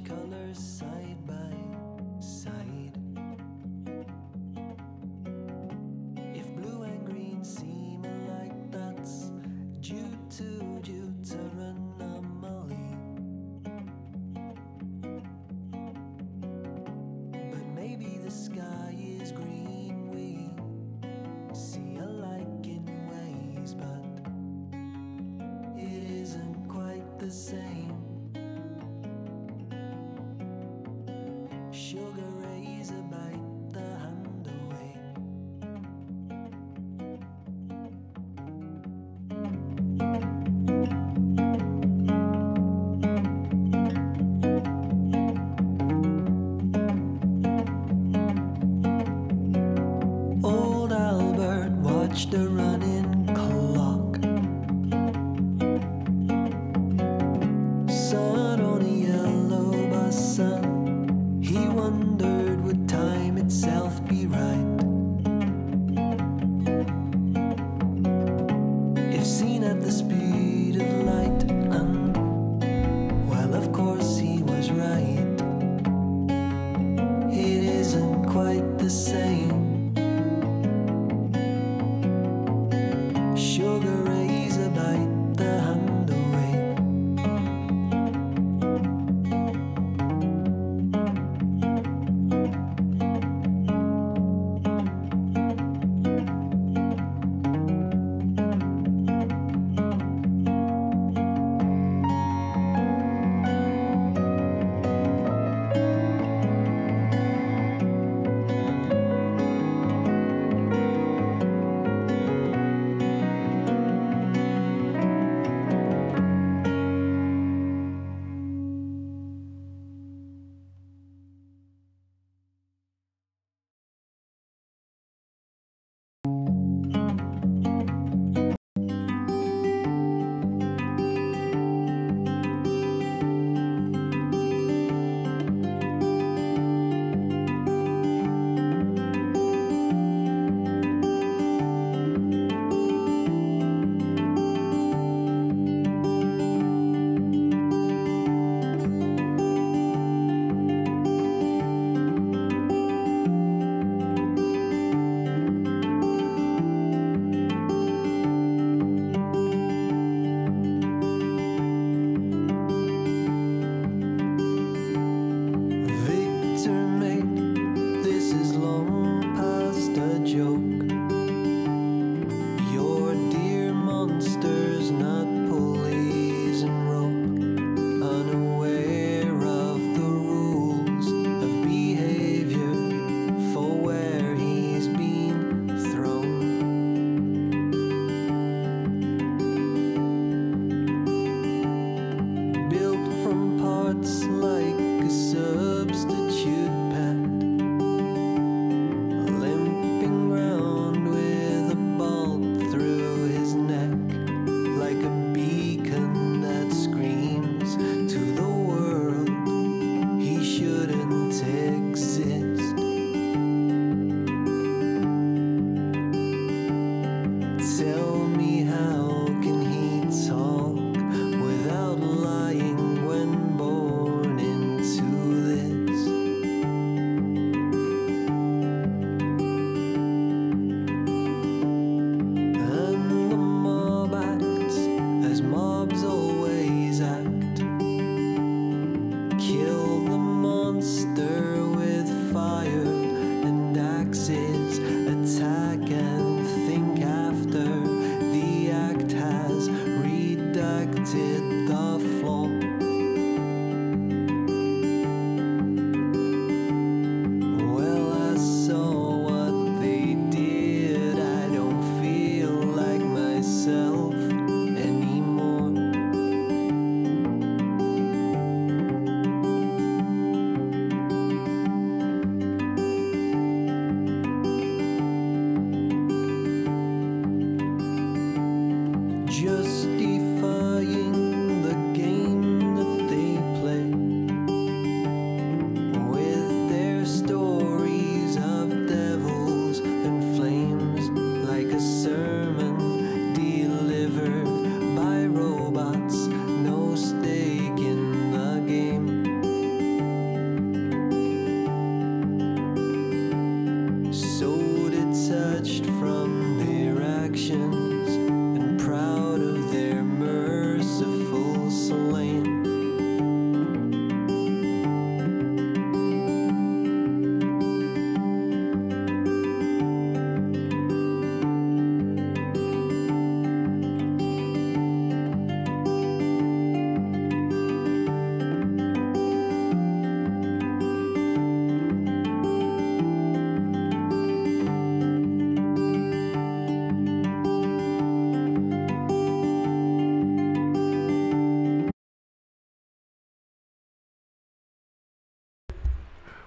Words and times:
colors 0.00 0.58
side 0.58 1.26
by 1.26 1.41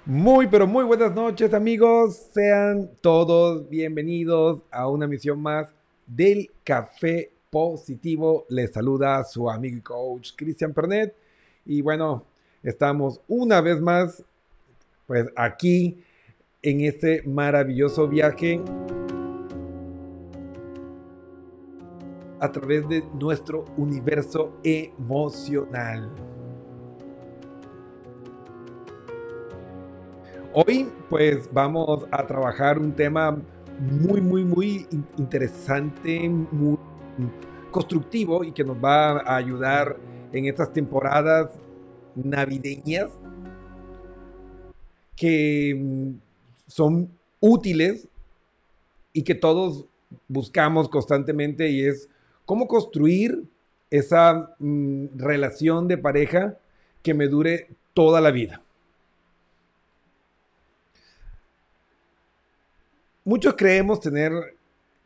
Muy, 0.08 0.46
pero 0.46 0.68
muy 0.68 0.84
buenas 0.84 1.16
noches 1.16 1.52
amigos. 1.52 2.28
Sean 2.32 2.92
todos 3.02 3.68
bienvenidos 3.68 4.62
a 4.70 4.88
una 4.88 5.08
misión 5.08 5.42
más 5.42 5.74
del 6.06 6.52
Café 6.64 7.32
Positivo. 7.50 8.46
Les 8.50 8.72
saluda 8.72 9.24
su 9.24 9.50
amigo 9.50 9.78
y 9.78 9.82
coach 9.82 10.34
Cristian 10.36 10.74
Pernet. 10.74 11.16
Y 11.66 11.82
bueno, 11.82 12.24
estamos 12.62 13.20
una 13.28 13.62
vez 13.62 13.82
más 13.82 14.24
pues 15.08 15.26
aquí 15.36 16.04
en 16.62 16.82
este 16.82 17.24
maravilloso 17.24 18.08
viaje 18.08 18.62
a 22.40 22.52
través 22.52 22.88
de 22.88 23.04
nuestro 23.16 23.66
universo 23.76 24.54
emocional. 24.64 26.35
Hoy 30.58 30.90
pues 31.10 31.50
vamos 31.52 32.06
a 32.12 32.26
trabajar 32.26 32.80
un 32.80 32.96
tema 32.96 33.38
muy, 33.78 34.22
muy, 34.22 34.46
muy 34.46 34.88
interesante, 35.18 36.30
muy 36.30 36.78
constructivo 37.72 38.42
y 38.42 38.54
que 38.54 38.64
nos 38.64 38.78
va 38.78 39.20
a 39.20 39.36
ayudar 39.36 39.98
en 40.32 40.46
estas 40.46 40.72
temporadas 40.72 41.52
navideñas 42.16 43.12
que 45.18 45.76
mm, 45.78 46.12
son 46.68 47.10
útiles 47.42 48.08
y 49.12 49.24
que 49.24 49.36
todos 49.36 49.84
buscamos 50.30 50.88
constantemente 50.88 51.68
y 51.68 51.86
es 51.86 52.08
cómo 52.46 52.66
construir 52.70 53.44
esa 53.90 54.56
mm, 54.60 55.18
relación 55.18 55.90
de 55.90 55.98
pareja 55.98 56.58
que 57.04 57.14
me 57.14 57.28
dure 57.28 57.68
toda 57.94 58.22
la 58.22 58.32
vida. 58.32 58.62
Muchos 63.28 63.56
creemos 63.56 64.02
tener 64.02 64.32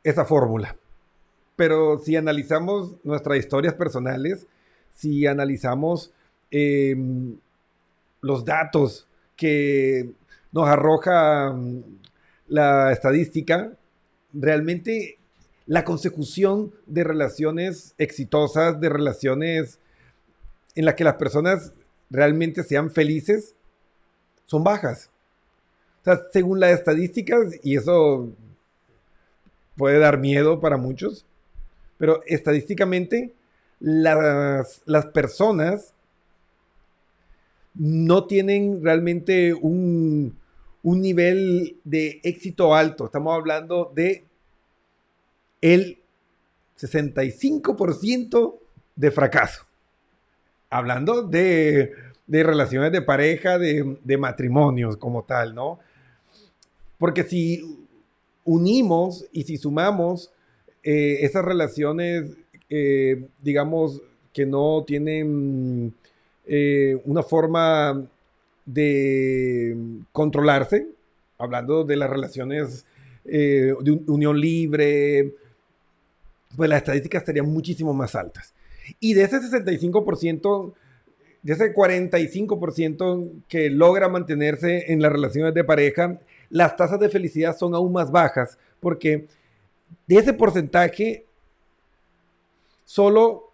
esa 0.04 0.25
fórmula, 0.25 0.75
pero 1.56 1.98
si 2.00 2.18
analizamos 2.18 2.95
nuestras 3.06 3.38
historias 3.38 3.75
personales, 3.75 4.45
si 4.94 5.25
analizamos 5.25 6.12
em, 6.51 7.38
los 8.19 8.44
datos 8.44 9.07
que 9.38 10.12
nos 10.51 10.68
arroja 10.68 11.54
mm, 11.54 11.81
la 12.50 12.92
estadística, 12.92 13.71
realmente 14.33 15.18
la 15.66 15.86
consecución 15.86 16.74
de 16.88 17.06
relaciones 17.06 17.95
exitosas, 17.98 18.81
de 18.81 18.89
relaciones 18.89 19.80
en 20.75 20.83
las 20.83 20.95
que 20.95 21.06
las 21.06 21.16
personas 21.16 21.71
realmente 22.10 22.63
sean 22.63 22.92
felices, 22.92 23.56
son 24.44 24.66
bajas. 24.66 25.10
O 26.01 26.03
sea, 26.03 26.21
según 26.31 26.59
las 26.59 26.71
estadísticas, 26.71 27.59
y 27.63 27.75
eso 27.75 28.29
puede 29.75 29.99
dar 29.99 30.17
miedo 30.19 30.59
para 30.59 30.77
muchos, 30.77 31.25
pero 31.97 32.21
estadísticamente 32.25 33.33
las, 33.79 34.81
las 34.85 35.05
personas 35.07 35.93
no 37.75 38.25
tienen 38.25 38.83
realmente 38.83 39.53
un, 39.53 40.37
un 40.83 41.01
nivel 41.01 41.77
de 41.83 42.19
éxito 42.23 42.75
alto. 42.75 43.05
Estamos 43.05 43.35
hablando 43.35 43.91
de 43.93 44.25
el 45.61 45.99
65% 46.77 48.55
de 48.95 49.11
fracaso. 49.11 49.65
Hablando 50.69 51.23
de, 51.23 51.93
de 52.27 52.43
relaciones 52.43 52.91
de 52.91 53.01
pareja, 53.01 53.57
de, 53.57 53.97
de, 54.03 54.17
matrimonios 54.17 54.97
como 54.97 55.23
tal, 55.23 55.55
¿no? 55.55 55.79
Porque 56.99 57.23
si 57.23 57.87
unimos 58.43 59.25
y 59.31 59.43
si 59.43 59.57
sumamos 59.57 60.31
eh, 60.83 61.19
esas 61.21 61.43
relaciones, 61.43 62.37
eh, 62.69 63.25
digamos, 63.41 64.01
que 64.33 64.45
no 64.45 64.83
tienen 64.85 65.93
eh, 66.45 66.99
una 67.05 67.23
forma 67.23 68.05
de 68.65 69.75
controlarse, 70.11 70.87
hablando 71.37 71.83
de 71.83 71.95
las 71.95 72.09
relaciones 72.09 72.85
eh, 73.25 73.73
de 73.81 73.91
unión 74.07 74.39
libre, 74.39 75.33
pues 76.55 76.69
las 76.69 76.79
estadísticas 76.79 77.23
serían 77.25 77.47
muchísimo 77.47 77.93
más 77.93 78.15
altas. 78.15 78.53
Y 78.99 79.13
de 79.13 79.23
ese 79.23 79.37
65%, 79.37 80.73
de 81.43 81.53
ese 81.53 81.73
45% 81.73 83.31
que 83.47 83.69
logra 83.69 84.09
mantenerse 84.09 84.91
en 84.91 85.01
las 85.01 85.11
relaciones 85.11 85.53
de 85.53 85.63
pareja, 85.63 86.19
las 86.49 86.75
tasas 86.75 86.99
de 86.99 87.09
felicidad 87.09 87.57
son 87.57 87.75
aún 87.75 87.91
más 87.91 88.11
bajas, 88.11 88.57
porque 88.79 89.27
de 90.07 90.15
ese 90.15 90.33
porcentaje, 90.33 91.25
solo 92.85 93.51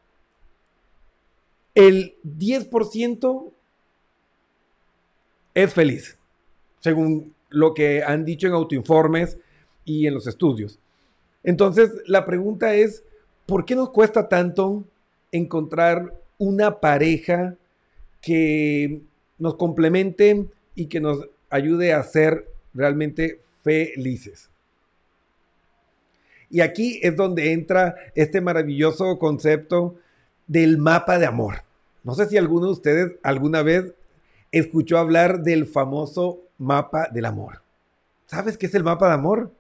el 1.74 2.16
10% 2.24 3.52
es 5.54 5.74
feliz, 5.74 6.18
según 6.80 7.34
lo 7.50 7.74
que 7.74 8.04
han 8.04 8.26
dicho 8.26 8.48
en 8.48 8.54
autoinformes 8.54 9.38
y 9.84 10.08
en 10.08 10.14
los 10.14 10.28
estudios. 10.28 10.80
Entonces, 11.44 11.92
la 12.08 12.26
pregunta 12.26 12.74
es, 12.76 13.04
¿por 13.46 13.66
qué 13.66 13.76
nos 13.76 13.92
cuesta 13.92 14.28
tanto 14.28 14.84
encontrar 15.32 16.14
una 16.38 16.80
pareja 16.80 17.56
que 18.22 19.02
nos 19.38 19.56
complemente 19.56 20.48
y 20.74 20.88
que 20.88 21.00
nos 21.00 21.30
ayude 21.50 21.94
a 21.94 22.04
ser 22.04 22.55
realmente 22.76 23.42
felices? 23.64 24.52
Y 26.50 26.62
aquí 26.62 27.00
es 27.02 27.16
donde 27.16 27.54
entra 27.54 27.96
este 28.14 28.40
maravilloso 28.40 29.18
concepto 29.18 29.96
del 30.48 30.78
mapa 30.78 31.18
de 31.18 31.26
amor. 31.26 31.64
No 32.04 32.14
sé 32.14 32.28
si 32.28 32.38
alguno 32.38 32.68
de 32.68 32.72
ustedes 32.74 33.12
alguna 33.24 33.64
vez 33.64 33.94
escuchó 34.52 34.98
hablar 34.98 35.42
del 35.42 35.66
famoso 35.66 36.42
mapa 36.58 37.10
del 37.12 37.26
amor. 37.26 37.62
¿Sabes 38.28 38.58
qué 38.58 38.68
es 38.68 38.76
el 38.76 38.84
mapa 38.84 39.08
de 39.08 39.14
amor? 39.16 39.52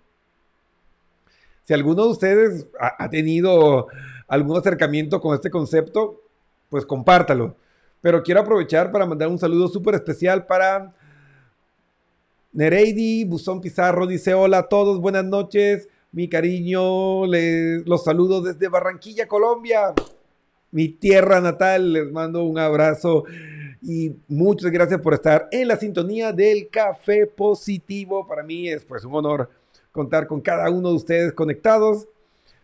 Si 1.66 1.74
alguno 1.74 2.04
de 2.04 2.10
ustedes 2.10 2.68
ha, 2.80 3.10
tenido 3.10 3.88
algún 4.28 4.58
acercamiento 4.58 5.20
con 5.20 5.34
este 5.34 5.50
concepto, 5.50 6.22
pues 6.70 6.86
compártalo. 6.86 7.56
Pero 8.02 8.22
quiero 8.22 8.42
aprovechar 8.42 8.92
para 8.92 9.08
mandar 9.08 9.30
un 9.30 9.40
saludo 9.40 9.68
súper 9.68 9.96
especial 9.96 10.46
para 10.46 10.94
Nereidi 12.56 13.26
Buzón 13.26 13.60
Pizarro. 13.60 14.08
Dice, 14.08 14.34
hola 14.34 14.60
a 14.60 14.70
todos, 14.70 15.02
buenas 15.02 15.26
noches. 15.26 15.90
Mi 16.14 16.30
cariño, 16.30 17.26
les, 17.26 17.86
los 17.86 18.06
saludo 18.06 18.42
desde 18.42 18.70
Barranquilla, 18.70 19.28
Colombia. 19.28 19.94
Mi 20.72 20.88
tierra 20.88 21.42
natal. 21.42 21.92
Les 21.92 22.10
mando 22.10 22.46
un 22.46 22.58
abrazo 22.58 23.26
y 23.82 24.16
muchas 24.30 24.72
gracias 24.72 25.02
por 25.02 25.14
estar 25.14 25.50
en 25.52 25.68
la 25.68 25.76
sintonía 25.76 26.32
del 26.32 26.70
Café 26.70 27.28
Positivo. 27.28 28.26
Para 28.26 28.42
mí 28.42 28.70
es 28.70 28.86
pues 28.86 29.04
un 29.04 29.16
honor 29.16 29.50
contar 29.92 30.26
con 30.26 30.40
cada 30.40 30.70
uno 30.70 30.92
de 30.92 30.96
ustedes 30.96 31.34
conectados. 31.34 32.08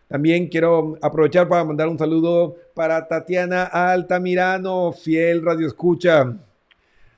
También 0.08 0.48
quiero 0.48 0.96
aprovechar 1.02 1.50
para 1.50 1.64
mandar 1.64 1.88
un 1.88 1.98
saludo 1.98 2.56
para 2.72 3.06
Tatiana 3.08 3.64
Altamirano, 3.64 4.92
fiel 4.92 5.44
radio 5.44 5.66
escucha 5.66 6.34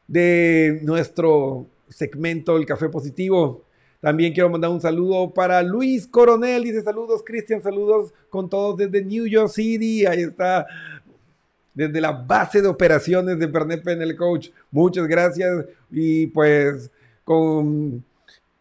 de 0.09 0.81
nuestro 0.83 1.69
segmento 1.89 2.57
El 2.57 2.67
Café 2.67 2.89
Positivo. 2.89 3.65
También 4.01 4.35
quiero 4.35 4.51
mandar 4.51 4.71
un 4.71 4.81
saludo 4.81 5.33
para 5.33 5.63
Luis 5.63 6.07
Coronel. 6.07 6.63
Dice 6.63 6.83
saludos, 6.83 7.23
Cristian. 7.25 7.63
Saludos 7.63 8.13
con 8.29 8.51
todos 8.51 8.77
desde 8.77 9.03
New 9.03 9.27
York 9.27 9.51
City. 9.51 10.05
Ahí 10.05 10.23
está 10.23 10.67
desde 11.73 12.01
la 12.01 12.13
base 12.13 12.61
de 12.63 12.69
operaciones 12.69 13.39
de 13.39 13.49
Pernet 13.49 13.83
Penel 13.83 14.17
Coach. 14.17 14.51
Muchas 14.71 15.07
gracias. 15.07 15.65
Y 15.91 16.27
pues 16.29 16.91
con 17.25 18.05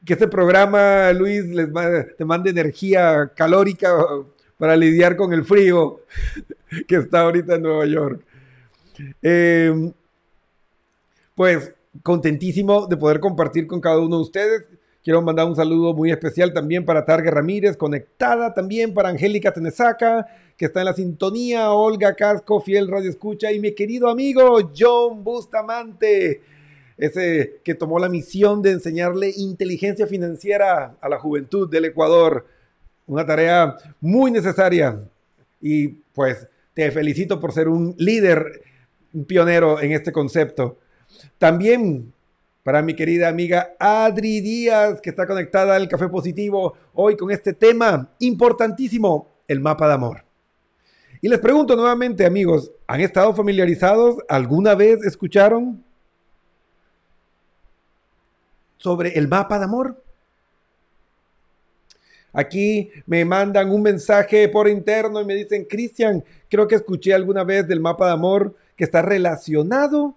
que 0.06 0.13
este 0.13 0.27
programa, 0.27 1.12
Luis, 1.13 1.46
les 1.46 1.70
te 2.18 2.25
mande 2.25 2.50
energía 2.50 3.32
calórica 3.36 3.89
para 4.58 4.75
lidiar 4.75 5.15
con 5.15 5.34
el 5.34 5.44
frío 5.44 6.01
que 6.88 6.96
está 6.96 7.22
ahorita 7.22 7.56
en 7.56 7.62
Nueva 7.62 7.86
York. 7.86 8.22
Em, 9.22 9.92
pues 11.36 11.74
contentísimo 12.01 12.88
de 12.88 12.97
poder 12.97 13.19
compartir 13.19 13.67
con 13.67 13.81
cada 13.81 14.00
uno 14.00 14.17
de 14.17 14.23
ustedes. 14.23 14.67
Quiero 15.03 15.21
mandar 15.21 15.47
un 15.47 15.55
saludo 15.55 15.93
muy 15.93 16.12
especial 16.12 16.53
también 16.53 16.85
para 16.85 17.05
Targa 17.05 17.29
Ramírez, 17.29 17.75
conectada 17.77 18.53
también 18.53 18.93
para 18.93 19.09
Angélica 19.09 19.51
Tenesaca, 19.51 20.25
que 20.57 20.65
está 20.65 20.79
en 20.79 20.85
la 20.85 20.93
sintonía, 20.93 21.71
Olga 21.71 22.15
Casco, 22.15 22.62
fiel 22.62 22.88
radio 22.88 23.09
escucha, 23.09 23.51
y 23.51 23.59
mi 23.59 23.73
querido 23.73 24.09
amigo 24.09 24.71
John 24.75 25.23
Bustamante 25.23 26.41
ese 26.97 27.59
que 27.63 27.75
tomó 27.75 28.00
la 28.00 28.09
misión 28.09 28.62
de 28.62 28.71
enseñarle 28.71 29.31
inteligencia 29.35 30.07
financiera 30.07 30.95
a 31.01 31.09
la 31.09 31.19
juventud 31.19 31.69
del 31.69 31.85
Ecuador. 31.85 32.45
Una 33.07 33.25
tarea 33.25 33.75
muy 34.00 34.31
necesaria 34.31 35.01
y 35.59 35.88
pues 35.89 36.47
te 36.73 36.91
felicito 36.91 37.39
por 37.39 37.51
ser 37.51 37.67
un 37.67 37.95
líder, 37.97 38.62
un 39.13 39.25
pionero 39.25 39.81
en 39.81 39.91
este 39.91 40.12
concepto. 40.12 40.77
También 41.38 42.13
para 42.63 42.82
mi 42.82 42.96
querida 42.96 43.27
amiga 43.27 43.75
Adri 43.77 44.39
Díaz, 44.39 45.01
que 45.01 45.10
está 45.10 45.27
conectada 45.27 45.75
al 45.75 45.89
Café 45.89 46.08
Positivo 46.08 46.75
hoy 46.94 47.18
con 47.18 47.30
este 47.30 47.53
tema 47.53 48.10
importantísimo, 48.20 49.27
el 49.48 49.60
mapa 49.60 49.88
de 49.88 49.94
amor. 49.94 50.24
Y 51.22 51.27
les 51.27 51.39
pregunto 51.39 51.75
nuevamente, 51.75 52.25
amigos, 52.25 52.72
¿han 52.88 53.01
estado 53.01 53.34
familiarizados? 53.34 54.18
¿Alguna 54.27 54.75
vez 54.75 55.03
escucharon 55.03 55.84
sobre 58.77 59.18
el 59.18 59.27
mapa 59.27 59.58
de 59.58 59.65
amor? 59.65 60.03
Aquí 62.34 62.89
me 63.06 63.24
mandan 63.25 63.72
un 63.72 63.82
mensaje 63.82 64.50
por 64.50 64.68
interno 64.68 65.22
y 65.22 65.25
me 65.25 65.36
dicen, 65.36 65.65
Cristian, 65.65 66.24
creo 66.50 66.68
que 66.68 66.75
escuché 66.75 67.13
alguna 67.13 67.44
vez 67.44 67.68
del 67.68 67.80
mapa 67.80 68.08
de 68.08 68.13
amor 68.13 68.56
que 68.75 68.86
está 68.86 69.01
relacionado 69.01 70.15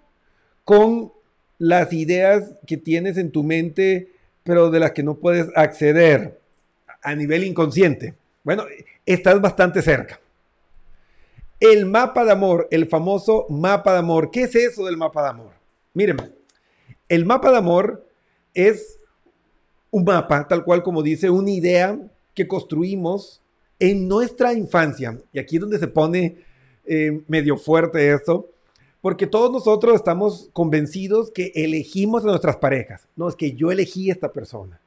con 0.66 1.12
las 1.58 1.92
ideas 1.92 2.54
que 2.66 2.76
tienes 2.76 3.16
en 3.18 3.30
tu 3.30 3.44
mente, 3.44 4.10
pero 4.42 4.68
de 4.68 4.80
las 4.80 4.90
que 4.90 5.04
no 5.04 5.14
puedes 5.14 5.46
acceder 5.54 6.40
a 7.02 7.14
nivel 7.14 7.44
inconsciente. 7.44 8.16
Bueno, 8.42 8.64
estás 9.06 9.40
bastante 9.40 9.80
cerca. 9.80 10.18
El 11.60 11.86
mapa 11.86 12.24
de 12.24 12.32
amor, 12.32 12.66
el 12.72 12.88
famoso 12.88 13.46
mapa 13.48 13.92
de 13.92 14.00
amor. 14.00 14.32
¿Qué 14.32 14.42
es 14.42 14.56
eso 14.56 14.84
del 14.84 14.96
mapa 14.96 15.22
de 15.22 15.28
amor? 15.28 15.52
Miren, 15.94 16.16
el 17.08 17.24
mapa 17.24 17.52
de 17.52 17.58
amor 17.58 18.04
es 18.52 18.98
un 19.92 20.02
mapa, 20.02 20.48
tal 20.48 20.64
cual 20.64 20.82
como 20.82 21.00
dice, 21.00 21.30
una 21.30 21.52
idea 21.52 21.96
que 22.34 22.48
construimos 22.48 23.40
en 23.78 24.08
nuestra 24.08 24.52
infancia. 24.52 25.16
Y 25.32 25.38
aquí 25.38 25.56
es 25.56 25.60
donde 25.60 25.78
se 25.78 25.86
pone 25.86 26.38
eh, 26.86 27.22
medio 27.28 27.56
fuerte 27.56 28.12
esto, 28.12 28.50
porque 29.06 29.28
todos 29.28 29.52
nosotros 29.52 29.94
estamos 29.94 30.50
convencidos 30.52 31.30
que 31.30 31.52
elegimos 31.54 32.24
a 32.24 32.26
nuestras 32.26 32.56
parejas. 32.56 33.06
No, 33.14 33.28
es 33.28 33.36
que 33.36 33.52
yo 33.52 33.70
elegí 33.70 34.10
a 34.10 34.12
esta 34.14 34.32
persona. 34.32 34.80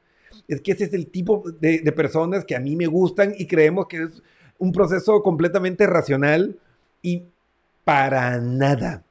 Es 0.46 0.60
que 0.60 0.72
ese 0.72 0.84
es 0.84 0.92
el 0.92 1.06
tipo 1.06 1.42
de, 1.58 1.78
de 1.78 1.92
personas 1.92 2.44
que 2.44 2.54
a 2.54 2.60
mí 2.60 2.76
me 2.76 2.86
gustan 2.86 3.32
y 3.38 3.46
creemos 3.46 3.86
que 3.86 4.02
es 4.02 4.22
un 4.58 4.72
proceso 4.72 5.22
completamente 5.22 5.86
racional 5.86 6.54
y 7.00 7.22
para 7.82 8.38
nada. 8.42 9.02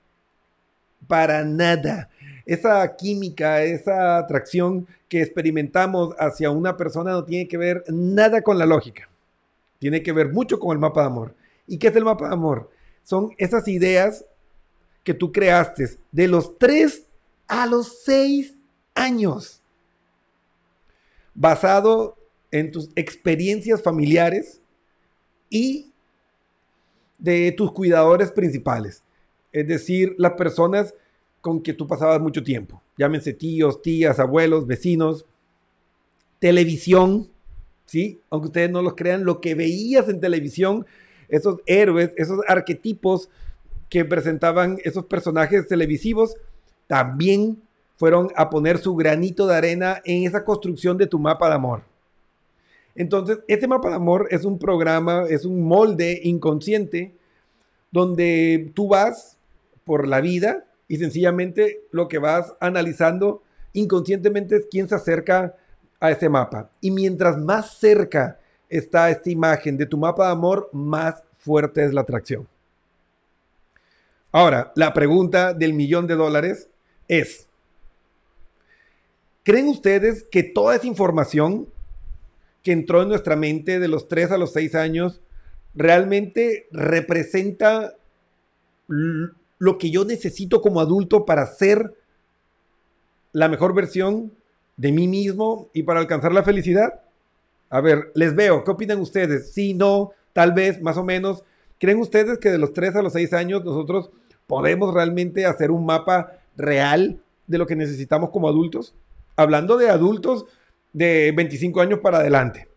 Para 1.08 1.44
nada 1.44 2.12
esa 2.46 2.96
química, 2.96 3.63
esa 3.63 4.20
atracción 4.20 4.86
que 5.08 5.24
experimentamos 5.24 6.13
hacia 6.20 6.51
una 6.51 6.78
persona 6.78 7.13
no 7.13 7.25
tiene 7.25 7.48
que 7.48 7.58
ver 7.58 7.84
nada 7.88 8.44
con 8.44 8.60
la 8.60 8.68
lógica. 8.68 9.10
Tiene 9.80 10.04
que 10.04 10.12
ver 10.12 10.32
mucho 10.32 10.60
con 10.60 10.74
el 10.74 10.78
mapa 10.78 11.01
de 11.01 11.08
amor. 11.08 11.34
¿Y 11.66 11.80
qué 11.80 11.88
es 11.88 11.96
el 11.96 12.06
mapa 12.06 12.28
de 12.28 12.34
amor? 12.36 12.70
Son 13.01 13.32
esas 13.39 13.68
ideas 13.68 14.24
que 15.03 15.13
tú 15.13 15.32
creaste 15.32 15.98
de 16.12 16.27
los 16.27 16.58
3 16.58 17.06
a 17.48 17.65
los 17.65 18.01
6 18.03 18.56
años, 18.94 19.62
basado 21.34 22.18
en 22.51 22.72
tus 22.72 22.89
experiencias 22.96 23.82
familiares 23.82 24.62
y 25.50 25.91
de 27.18 27.51
tus 27.51 27.72
cuidadores 27.72 28.32
principales. 28.32 29.03
Es 29.51 29.68
decir, 29.68 30.15
las 30.18 30.34
personas 30.34 30.94
con 31.41 31.62
que 31.62 31.74
tú 31.74 31.88
pasabas 31.88 32.20
mucho 32.20 32.44
tiempo. 32.44 32.82
Llámense 32.98 33.34
tíos, 33.34 33.82
tías, 33.82 34.20
abuelos, 34.20 34.68
vecinos, 34.68 35.25
televisión, 36.39 37.29
¿sí? 37.86 38.20
Aunque 38.29 38.48
ustedes 38.48 38.70
no 38.70 38.82
los 38.82 38.96
crean, 38.96 39.24
lo 39.24 39.41
que 39.41 39.56
veías 39.56 40.10
en 40.10 40.20
televisión, 40.20 40.86
esos 41.29 41.60
héroes, 41.65 42.12
esos 42.18 42.39
arquetipos 42.48 43.29
que 43.89 44.05
presentaban 44.05 44.77
esos 44.84 45.05
personajes 45.05 45.67
televisivos, 45.67 46.36
también 46.88 47.62
fueron 47.98 48.29
a 48.36 48.50
poner 48.50 48.77
su 48.77 48.96
granito 48.96 49.46
de 49.46 49.55
arena 49.55 50.01
en 50.05 50.25
esa 50.25 50.46
construcción 50.46 50.98
de 50.98 51.08
tu 51.08 51.19
mapa 51.19 51.50
de 51.50 51.55
amor. 51.55 51.81
Entonces, 52.96 53.39
este 53.48 53.67
mapa 53.67 53.89
de 53.89 53.96
amor 53.96 54.27
es 54.31 54.46
un 54.46 54.58
programa, 54.58 55.25
es 55.29 55.46
un 55.46 55.63
molde 55.63 56.19
inconsciente 56.24 57.13
donde 57.91 58.72
tú 58.74 58.88
vas 58.89 59.38
por 59.84 60.08
la 60.08 60.22
vida 60.22 60.65
y 60.88 60.98
sencillamente 60.98 61.81
lo 61.91 62.08
que 62.08 62.19
vas 62.19 62.53
analizando 62.60 63.41
inconscientemente 63.74 64.58
es 64.58 64.67
quién 64.69 64.88
se 64.88 64.96
acerca 64.96 65.55
a 66.00 66.12
ese 66.12 66.29
mapa. 66.29 66.69
Y 66.81 66.91
mientras 66.91 67.38
más 67.38 67.77
cerca 67.77 68.39
está 68.69 69.10
esta 69.10 69.29
imagen 69.29 69.77
de 69.77 69.86
tu 69.86 69.98
mapa 69.98 70.27
de 70.27 70.31
amor, 70.31 70.69
más 70.72 71.24
fuerte 71.38 71.84
es 71.84 71.93
la 71.93 72.01
atracción. 72.01 72.48
Ahora, 74.31 74.71
la 74.75 74.93
pregunta 74.93 75.53
del 75.53 75.74
millón 75.74 76.05
de 76.07 76.15
dólares 76.15 76.69
es, 77.07 77.48
¿creen 79.43 79.67
ustedes 79.67 80.24
que 80.24 80.43
toda 80.43 80.75
esa 80.75 80.88
información 80.88 81.67
que 82.63 82.71
entró 82.71 83.01
en 83.01 83.09
nuestra 83.09 83.36
mente 83.36 83.79
de 83.79 83.88
los 83.88 84.07
3 84.07 84.31
a 84.31 84.38
los 84.38 84.53
6 84.53 84.75
años 84.75 85.21
realmente 85.74 86.67
representa 86.71 87.95
lo 88.88 89.77
que 89.77 89.91
yo 89.91 90.05
necesito 90.05 90.62
como 90.62 90.79
adulto 90.79 91.25
para 91.25 91.45
ser 91.45 91.95
la 93.31 93.48
mejor 93.48 93.74
versión 93.74 94.33
de 94.77 94.91
mí 94.91 95.07
mismo 95.07 95.69
y 95.74 95.83
para 95.83 96.00
alcanzar 96.00 96.33
la 96.33 96.43
felicidad? 96.43 97.01
A 97.69 97.81
ver, 97.81 98.12
les 98.15 98.36
veo, 98.36 98.63
¿qué 98.63 98.71
opinan 98.71 99.00
ustedes? 99.00 99.51
Sí, 99.51 99.74
no, 99.74 100.12
tal 100.33 100.53
vez, 100.53 100.81
más 100.81 100.98
o 100.98 101.03
menos. 101.03 101.43
¿Creen 101.79 102.00
ustedes 102.00 102.38
que 102.38 102.50
de 102.50 102.57
los 102.57 102.74
3 102.74 102.98
a 102.98 103.01
los 103.01 103.13
6 103.13 103.33
años 103.33 103.63
nosotros 103.63 104.12
podemos 104.48 104.93
realmente 104.93 105.45
hacer 105.45 105.71
un 105.71 105.86
mapa 105.86 106.33
real 106.57 107.21
de 107.48 107.57
lo 107.57 107.65
que 107.65 107.75
necesitamos 107.75 108.31
como 108.31 108.50
adultos? 108.50 108.93
Hablando 109.38 109.77
de 109.77 109.89
adultos 109.89 110.45
de 110.91 111.33
25 111.36 111.79
años 111.81 112.00
para 112.00 112.17
adelante. 112.17 112.67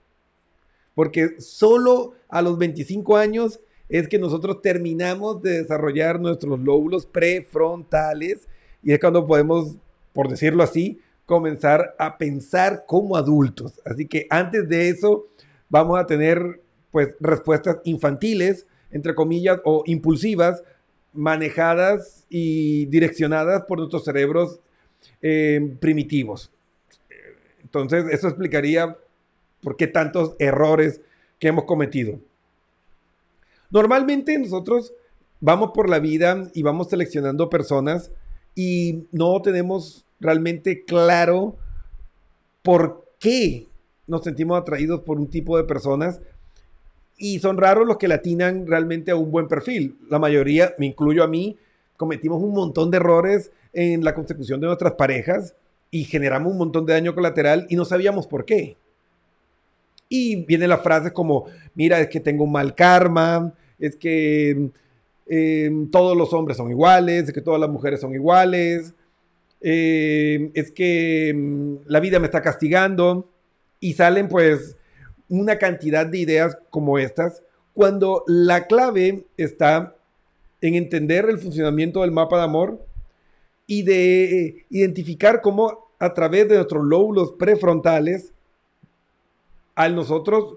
Porque 0.94 1.40
solo 1.40 2.14
a 2.28 2.42
los 2.42 2.58
25 2.58 3.16
años 3.16 3.60
es 3.88 4.08
que 4.08 4.18
nosotros 4.18 4.62
terminamos 4.62 5.42
de 5.42 5.62
desarrollar 5.62 6.20
nuestros 6.20 6.60
lóbulos 6.60 7.04
prefrontales 7.04 8.48
y 8.82 8.92
es 8.92 9.00
cuando 9.00 9.26
podemos, 9.26 9.76
por 10.12 10.28
decirlo 10.28 10.62
así, 10.62 11.00
comenzar 11.26 11.94
a 11.98 12.18
pensar 12.18 12.84
como 12.86 13.16
adultos. 13.16 13.80
Así 13.84 14.06
que 14.06 14.26
antes 14.30 14.68
de 14.68 14.88
eso 14.88 15.26
vamos 15.68 15.98
a 15.98 16.06
tener 16.06 16.60
pues 16.90 17.08
respuestas 17.20 17.78
infantiles, 17.84 18.66
entre 18.92 19.14
comillas, 19.14 19.60
o 19.64 19.82
impulsivas, 19.86 20.62
manejadas 21.12 22.26
y 22.28 22.86
direccionadas 22.86 23.62
por 23.62 23.78
nuestros 23.78 24.04
cerebros 24.04 24.60
eh, 25.20 25.76
primitivos. 25.80 26.50
Entonces, 27.62 28.04
eso 28.10 28.28
explicaría 28.28 28.96
por 29.62 29.76
qué 29.76 29.86
tantos 29.86 30.34
errores 30.38 31.00
que 31.38 31.48
hemos 31.48 31.64
cometido. 31.64 32.18
Normalmente 33.70 34.38
nosotros 34.38 34.92
vamos 35.40 35.70
por 35.72 35.88
la 35.88 35.98
vida 35.98 36.50
y 36.54 36.62
vamos 36.62 36.90
seleccionando 36.90 37.48
personas 37.48 38.10
y 38.54 39.06
no 39.10 39.40
tenemos 39.40 40.04
realmente 40.20 40.84
claro 40.84 41.56
por 42.62 43.06
qué 43.18 43.66
nos 44.06 44.24
sentimos 44.24 44.60
atraídos 44.60 45.00
por 45.00 45.18
un 45.18 45.28
tipo 45.28 45.56
de 45.56 45.64
personas 45.64 46.20
y 47.16 47.38
son 47.38 47.56
raros 47.56 47.86
los 47.86 47.98
que 47.98 48.08
latinan 48.08 48.66
realmente 48.66 49.10
a 49.10 49.16
un 49.16 49.30
buen 49.30 49.48
perfil. 49.48 49.96
La 50.08 50.18
mayoría, 50.18 50.74
me 50.78 50.86
incluyo 50.86 51.22
a 51.22 51.28
mí, 51.28 51.56
cometimos 51.96 52.42
un 52.42 52.52
montón 52.52 52.90
de 52.90 52.96
errores 52.96 53.52
en 53.72 54.04
la 54.04 54.14
consecución 54.14 54.60
de 54.60 54.66
nuestras 54.66 54.94
parejas 54.94 55.54
y 55.90 56.04
generamos 56.04 56.52
un 56.52 56.58
montón 56.58 56.86
de 56.86 56.94
daño 56.94 57.14
colateral 57.14 57.66
y 57.68 57.76
no 57.76 57.84
sabíamos 57.84 58.26
por 58.26 58.44
qué. 58.44 58.76
Y 60.08 60.44
viene 60.44 60.66
la 60.66 60.78
frase 60.78 61.12
como, 61.12 61.46
mira, 61.74 62.00
es 62.00 62.08
que 62.08 62.20
tengo 62.20 62.44
un 62.44 62.52
mal 62.52 62.74
karma, 62.74 63.54
es 63.78 63.96
que 63.96 64.70
em, 65.26 65.90
todos 65.90 66.16
los 66.16 66.32
hombres 66.32 66.56
son 66.56 66.70
iguales, 66.70 67.28
es 67.28 67.32
que 67.32 67.40
todas 67.40 67.60
las 67.60 67.70
mujeres 67.70 68.00
son 68.00 68.14
iguales, 68.14 68.94
em, 69.60 70.50
es 70.54 70.70
que 70.72 71.28
em, 71.30 71.78
la 71.86 72.00
vida 72.00 72.18
me 72.18 72.26
está 72.26 72.42
castigando 72.42 73.28
y 73.80 73.94
salen 73.94 74.28
pues 74.28 74.76
una 75.40 75.56
cantidad 75.56 76.04
de 76.04 76.18
ideas 76.18 76.58
como 76.68 76.98
estas 76.98 77.42
cuando 77.72 78.22
la 78.26 78.66
clave 78.66 79.24
está 79.38 79.96
en 80.60 80.74
entender 80.74 81.28
el 81.28 81.38
funcionamiento 81.38 82.02
del 82.02 82.12
mapa 82.12 82.36
de 82.36 82.44
amor 82.44 82.84
y 83.66 83.82
de 83.82 84.66
identificar 84.68 85.40
cómo 85.40 85.88
a 85.98 86.12
través 86.12 86.48
de 86.48 86.56
nuestros 86.56 86.84
lóbulos 86.84 87.32
prefrontales, 87.32 88.32
al 89.74 89.94
nosotros 89.94 90.56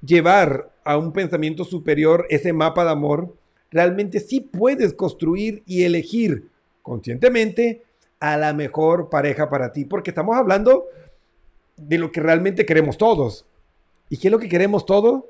llevar 0.00 0.70
a 0.82 0.96
un 0.96 1.12
pensamiento 1.12 1.64
superior 1.64 2.26
ese 2.30 2.52
mapa 2.52 2.84
de 2.84 2.90
amor, 2.90 3.34
realmente 3.70 4.18
sí 4.20 4.40
puedes 4.40 4.94
construir 4.94 5.62
y 5.66 5.84
elegir 5.84 6.48
conscientemente 6.82 7.82
a 8.18 8.38
la 8.38 8.54
mejor 8.54 9.10
pareja 9.10 9.50
para 9.50 9.72
ti, 9.72 9.84
porque 9.84 10.10
estamos 10.10 10.36
hablando 10.36 10.86
de 11.76 11.98
lo 11.98 12.10
que 12.10 12.20
realmente 12.20 12.64
queremos 12.64 12.96
todos. 12.96 13.44
¿Y 14.08 14.18
qué 14.18 14.28
es 14.28 14.32
lo 14.32 14.38
que 14.38 14.48
queremos 14.48 14.86
todos? 14.86 15.24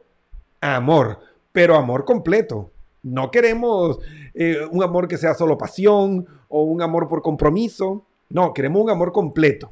Amor, 0.60 1.20
pero 1.52 1.76
amor 1.76 2.04
completo. 2.04 2.70
No 3.02 3.30
queremos 3.30 3.98
eh, 4.34 4.66
un 4.70 4.82
amor 4.82 5.08
que 5.08 5.18
sea 5.18 5.34
solo 5.34 5.58
pasión 5.58 6.26
o 6.48 6.62
un 6.62 6.82
amor 6.82 7.08
por 7.08 7.22
compromiso. 7.22 8.04
No, 8.30 8.52
queremos 8.52 8.82
un 8.82 8.90
amor 8.90 9.12
completo. 9.12 9.70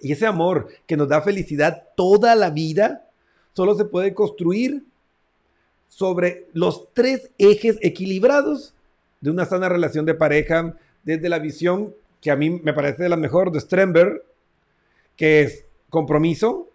Y 0.00 0.12
ese 0.12 0.26
amor 0.26 0.68
que 0.86 0.96
nos 0.96 1.08
da 1.08 1.20
felicidad 1.20 1.88
toda 1.96 2.34
la 2.34 2.50
vida, 2.50 3.06
solo 3.52 3.74
se 3.74 3.84
puede 3.84 4.14
construir 4.14 4.84
sobre 5.88 6.46
los 6.52 6.88
tres 6.94 7.30
ejes 7.36 7.76
equilibrados 7.82 8.74
de 9.20 9.30
una 9.30 9.44
sana 9.44 9.68
relación 9.68 10.06
de 10.06 10.14
pareja, 10.14 10.76
desde 11.02 11.28
la 11.28 11.38
visión 11.38 11.94
que 12.20 12.30
a 12.30 12.36
mí 12.36 12.50
me 12.50 12.72
parece 12.72 13.08
la 13.08 13.16
mejor 13.16 13.50
de 13.50 13.60
Stremberg, 13.60 14.22
que 15.16 15.42
es 15.42 15.64
compromiso, 15.90 16.69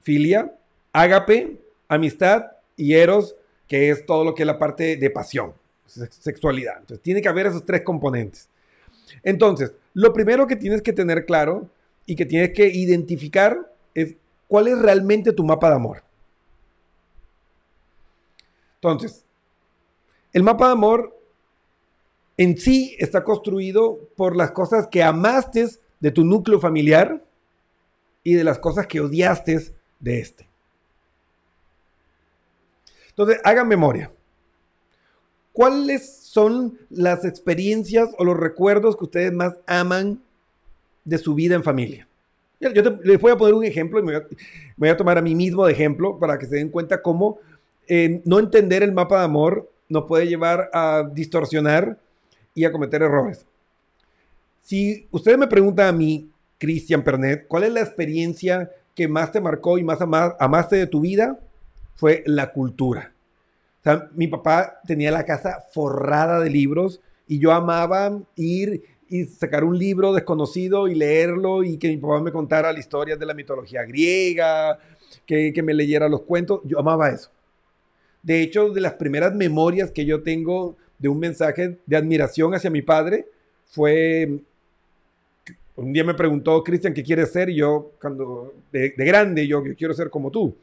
filia, 0.00 0.54
ágape, 0.92 1.60
amistad 1.88 2.46
y 2.76 2.94
eros, 2.94 3.36
que 3.66 3.90
es 3.90 4.06
todo 4.06 4.24
lo 4.24 4.34
que 4.34 4.42
es 4.42 4.46
la 4.46 4.58
parte 4.58 4.96
de 4.96 5.10
pasión, 5.10 5.54
sexualidad. 5.84 6.78
Entonces, 6.78 7.02
tiene 7.02 7.20
que 7.20 7.28
haber 7.28 7.46
esos 7.46 7.64
tres 7.64 7.82
componentes. 7.82 8.48
Entonces, 9.22 9.72
lo 9.94 10.12
primero 10.12 10.46
que 10.46 10.56
tienes 10.56 10.82
que 10.82 10.92
tener 10.92 11.24
claro 11.26 11.68
y 12.06 12.16
que 12.16 12.26
tienes 12.26 12.52
que 12.52 12.68
identificar 12.68 13.72
es 13.94 14.14
cuál 14.46 14.68
es 14.68 14.78
realmente 14.78 15.32
tu 15.32 15.44
mapa 15.44 15.68
de 15.68 15.76
amor. 15.76 16.02
Entonces, 18.76 19.24
el 20.32 20.42
mapa 20.42 20.66
de 20.66 20.72
amor 20.72 21.18
en 22.36 22.56
sí 22.56 22.96
está 22.98 23.24
construido 23.24 23.98
por 24.16 24.36
las 24.36 24.52
cosas 24.52 24.86
que 24.86 25.02
amaste 25.02 25.68
de 26.00 26.10
tu 26.12 26.24
núcleo 26.24 26.60
familiar 26.60 27.24
y 28.22 28.34
de 28.34 28.44
las 28.44 28.58
cosas 28.58 28.86
que 28.86 29.00
odiaste 29.00 29.72
de 30.00 30.20
este. 30.20 30.48
Entonces, 33.10 33.40
hagan 33.44 33.66
memoria. 33.66 34.10
¿Cuáles 35.52 36.16
son 36.18 36.78
las 36.88 37.24
experiencias 37.24 38.10
o 38.16 38.24
los 38.24 38.36
recuerdos 38.36 38.96
que 38.96 39.04
ustedes 39.04 39.32
más 39.32 39.56
aman 39.66 40.22
de 41.04 41.18
su 41.18 41.34
vida 41.34 41.56
en 41.56 41.64
familia? 41.64 42.06
Yo 42.60 42.70
les 43.02 43.20
voy 43.20 43.32
a 43.32 43.36
poner 43.36 43.54
un 43.54 43.64
ejemplo 43.64 44.00
y 44.00 44.02
me 44.02 44.22
voy, 44.76 44.88
a, 44.88 44.96
tomar 44.96 45.18
a 45.18 45.22
mí 45.22 45.34
mismo 45.34 45.66
de 45.66 45.72
ejemplo 45.72 46.18
para 46.18 46.38
que 46.38 46.46
se 46.46 46.56
den 46.56 46.70
cuenta 46.70 47.02
cómo 47.02 47.38
eh, 47.86 48.20
no 48.24 48.38
entender 48.38 48.82
el 48.82 48.92
mapa 48.92 49.18
de 49.18 49.24
amor 49.24 49.70
nos 49.88 50.04
puede 50.04 50.26
llevar 50.26 50.70
a 50.72 51.08
distorsionar 51.12 51.98
y 52.54 52.64
a 52.64 52.72
cometer 52.72 53.02
errores. 53.02 53.46
Si 54.62 55.06
ustedes 55.10 55.38
me 55.38 55.46
preguntan 55.46 55.86
a 55.86 55.92
mí, 55.92 56.28
Cristian 56.58 57.02
Pernet, 57.02 57.46
¿cuál 57.48 57.64
es 57.64 57.72
la 57.72 57.80
experiencia 57.80 58.70
que 58.98 59.06
más 59.06 59.30
te 59.30 59.40
marcó 59.40 59.78
y 59.78 59.84
más 59.84 60.00
amaste 60.00 60.74
de 60.74 60.88
tu 60.88 61.02
vida? 61.02 61.38
Fue 61.94 62.24
la 62.26 62.50
cultura. 62.50 63.12
Mi 64.16 64.26
papá 64.26 64.80
tenía 64.88 65.12
la 65.12 65.24
casa 65.24 65.64
forrada 65.72 66.40
de 66.40 66.50
libros 66.50 67.00
y 67.28 67.38
yo 67.38 67.52
amaba 67.52 68.18
ir 68.34 68.82
y 69.08 69.24
sacar 69.26 69.62
un 69.62 69.78
libro 69.78 70.12
desconocido 70.12 70.88
y 70.88 70.96
leerlo 70.96 71.62
y 71.62 71.78
que 71.78 71.90
mi 71.90 71.96
papá 71.96 72.20
me 72.20 72.32
contara 72.32 72.72
la 72.72 72.80
historia 72.80 73.14
de 73.14 73.24
la 73.24 73.34
mitología 73.34 73.84
griega, 73.84 74.80
que, 75.24 75.52
que 75.52 75.62
me 75.62 75.74
leyera 75.74 76.08
los 76.08 76.22
cuentos. 76.22 76.62
Yo 76.64 76.80
amaba 76.80 77.10
eso. 77.10 77.30
De 78.24 78.42
hecho, 78.42 78.70
de 78.70 78.80
las 78.80 78.94
primeras 78.94 79.32
memorias 79.32 79.92
que 79.92 80.06
yo 80.06 80.24
tengo 80.24 80.76
de 80.98 81.08
un 81.08 81.20
mensaje 81.20 81.78
de 81.86 81.96
admiración 81.96 82.52
hacia 82.52 82.68
mi 82.68 82.82
padre 82.82 83.28
fue, 83.64 84.40
un 85.78 85.92
día 85.92 86.02
me 86.02 86.14
preguntó, 86.14 86.62
Cristian, 86.64 86.92
¿qué 86.92 87.04
quieres 87.04 87.30
ser? 87.30 87.48
Y 87.50 87.56
yo, 87.56 87.92
cuando, 88.00 88.52
de, 88.72 88.90
grande, 88.96 89.46
yo, 89.46 89.62
quiero 89.76 89.94
ser 89.94 90.10
como 90.10 90.30
tú. 90.30 90.56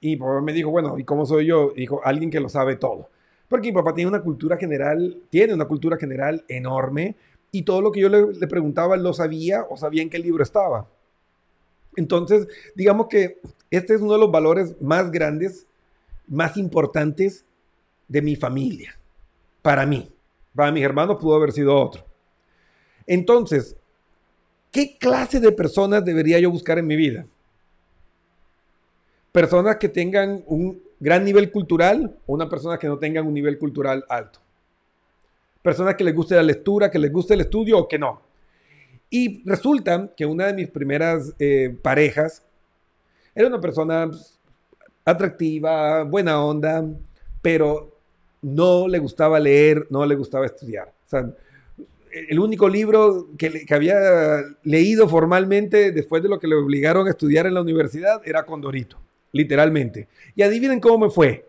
Y 0.00 0.10
mi 0.10 0.16
papá 0.16 0.40
me 0.40 0.52
dijo, 0.52 0.70
bueno, 0.70 0.98
¿y 0.98 1.04
cómo 1.04 1.26
soy 1.26 1.46
yo? 1.46 1.72
dijo, 1.76 2.00
alguien 2.02 2.30
que 2.30 2.40
lo 2.40 2.48
sabe 2.48 2.76
todo. 2.76 3.10
Porque 3.48 3.68
mi 3.68 3.74
papá 3.74 3.94
tiene 3.94 4.08
una 4.08 4.22
cultura 4.22 4.56
general, 4.56 5.18
tiene 5.28 5.52
una 5.52 5.66
cultura 5.66 5.98
general 5.98 6.42
enorme 6.48 7.16
y 7.50 7.62
todo 7.62 7.82
lo 7.82 7.92
que 7.92 8.00
yo 8.00 8.08
le, 8.08 8.32
le 8.32 8.46
preguntaba 8.46 8.96
lo 8.96 9.12
sabía 9.12 9.64
o 9.68 9.76
sabía 9.76 10.02
en 10.02 10.08
qué 10.08 10.18
libro 10.18 10.42
estaba. 10.42 10.88
Entonces, 11.94 12.48
digamos 12.74 13.08
que 13.08 13.40
este 13.70 13.94
es 13.94 14.00
uno 14.00 14.14
de 14.14 14.20
los 14.20 14.32
valores 14.32 14.74
más 14.80 15.10
grandes, 15.10 15.66
más 16.26 16.56
importantes 16.56 17.44
de 18.08 18.22
mi 18.22 18.36
familia 18.36 18.98
para 19.60 19.84
mí. 19.84 20.10
Para 20.54 20.72
mis 20.72 20.82
hermanos 20.82 21.18
pudo 21.20 21.36
haber 21.36 21.52
sido 21.52 21.76
otro. 21.76 22.04
Entonces, 23.06 23.76
¿qué 24.72 24.96
clase 24.98 25.38
de 25.38 25.52
personas 25.52 26.04
debería 26.04 26.40
yo 26.40 26.50
buscar 26.50 26.78
en 26.78 26.86
mi 26.86 26.96
vida? 26.96 27.26
Personas 29.30 29.76
que 29.76 29.88
tengan 29.88 30.42
un 30.46 30.82
gran 30.98 31.24
nivel 31.24 31.52
cultural 31.52 32.16
o 32.26 32.34
una 32.34 32.48
persona 32.48 32.78
que 32.78 32.88
no 32.88 32.98
tengan 32.98 33.26
un 33.26 33.34
nivel 33.34 33.58
cultural 33.58 34.04
alto. 34.08 34.40
Personas 35.62 35.94
que 35.94 36.04
les 36.04 36.14
guste 36.14 36.34
la 36.34 36.42
lectura, 36.42 36.90
que 36.90 36.98
les 36.98 37.12
guste 37.12 37.34
el 37.34 37.42
estudio 37.42 37.78
o 37.78 37.88
que 37.88 37.98
no. 37.98 38.20
Y 39.08 39.48
resulta 39.48 40.10
que 40.16 40.26
una 40.26 40.46
de 40.46 40.54
mis 40.54 40.68
primeras 40.68 41.34
eh, 41.38 41.76
parejas 41.82 42.42
era 43.34 43.48
una 43.48 43.60
persona 43.60 44.06
pues, 44.08 44.38
atractiva, 45.04 46.02
buena 46.04 46.42
onda, 46.42 46.84
pero 47.42 47.98
no 48.40 48.88
le 48.88 48.98
gustaba 48.98 49.38
leer, 49.38 49.86
no 49.90 50.04
le 50.06 50.14
gustaba 50.14 50.46
estudiar. 50.46 50.88
O 50.88 51.08
sea, 51.08 51.30
el 52.12 52.38
único 52.38 52.68
libro 52.68 53.28
que, 53.38 53.66
había 53.70 53.96
leído 54.62 55.08
formalmente 55.08 55.92
después 55.92 56.22
de 56.22 56.28
lo 56.28 56.38
que 56.38 56.46
le 56.46 56.54
obligaron 56.54 57.06
a 57.06 57.10
estudiar 57.10 57.46
en 57.46 57.54
la 57.54 57.62
universidad 57.62 58.20
era 58.24 58.44
Condorito, 58.44 58.98
literalmente. 59.32 60.08
Y 60.34 60.42
adivinen 60.42 60.80
cómo 60.80 61.06
me 61.06 61.10
fue. 61.10 61.48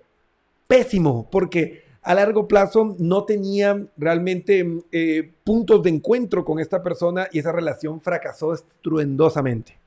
Pésimo, 0.67 1.27
porque 1.29 1.83
a 2.01 2.13
largo 2.13 2.47
plazo 2.47 2.95
no 2.99 3.25
tenía 3.25 3.85
realmente 3.97 4.81
eh, 4.91 5.31
puntos 5.43 5.83
de 5.83 5.89
encuentro 5.89 6.43
con 6.43 6.59
esta 6.59 6.81
persona 6.81 7.27
y 7.31 7.39
esa 7.39 7.51
relación 7.51 8.01
fracasó 8.01 8.53
estruendosamente. 8.53 9.77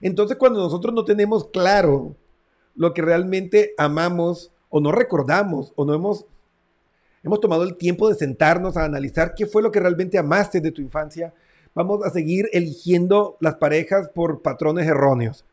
Entonces 0.00 0.36
cuando 0.36 0.60
nosotros 0.60 0.94
no 0.94 1.04
tenemos 1.04 1.48
claro 1.48 2.14
lo 2.74 2.94
que 2.94 3.02
realmente 3.02 3.74
amamos, 3.76 4.52
o 4.70 4.80
no 4.80 4.92
recordamos 4.92 5.72
o 5.76 5.84
no 5.84 5.94
hemos, 5.94 6.24
hemos 7.22 7.40
tomado 7.40 7.62
el 7.64 7.76
tiempo 7.76 8.08
de 8.08 8.14
sentarnos 8.14 8.76
a 8.76 8.84
analizar 8.84 9.34
qué 9.34 9.46
fue 9.46 9.62
lo 9.62 9.70
que 9.70 9.80
realmente 9.80 10.18
amaste 10.18 10.60
de 10.60 10.72
tu 10.72 10.82
infancia, 10.82 11.32
vamos 11.74 12.04
a 12.04 12.10
seguir 12.10 12.48
eligiendo 12.52 13.36
las 13.40 13.56
parejas 13.56 14.08
por 14.14 14.42
patrones 14.42 14.86
erróneos. 14.86 15.44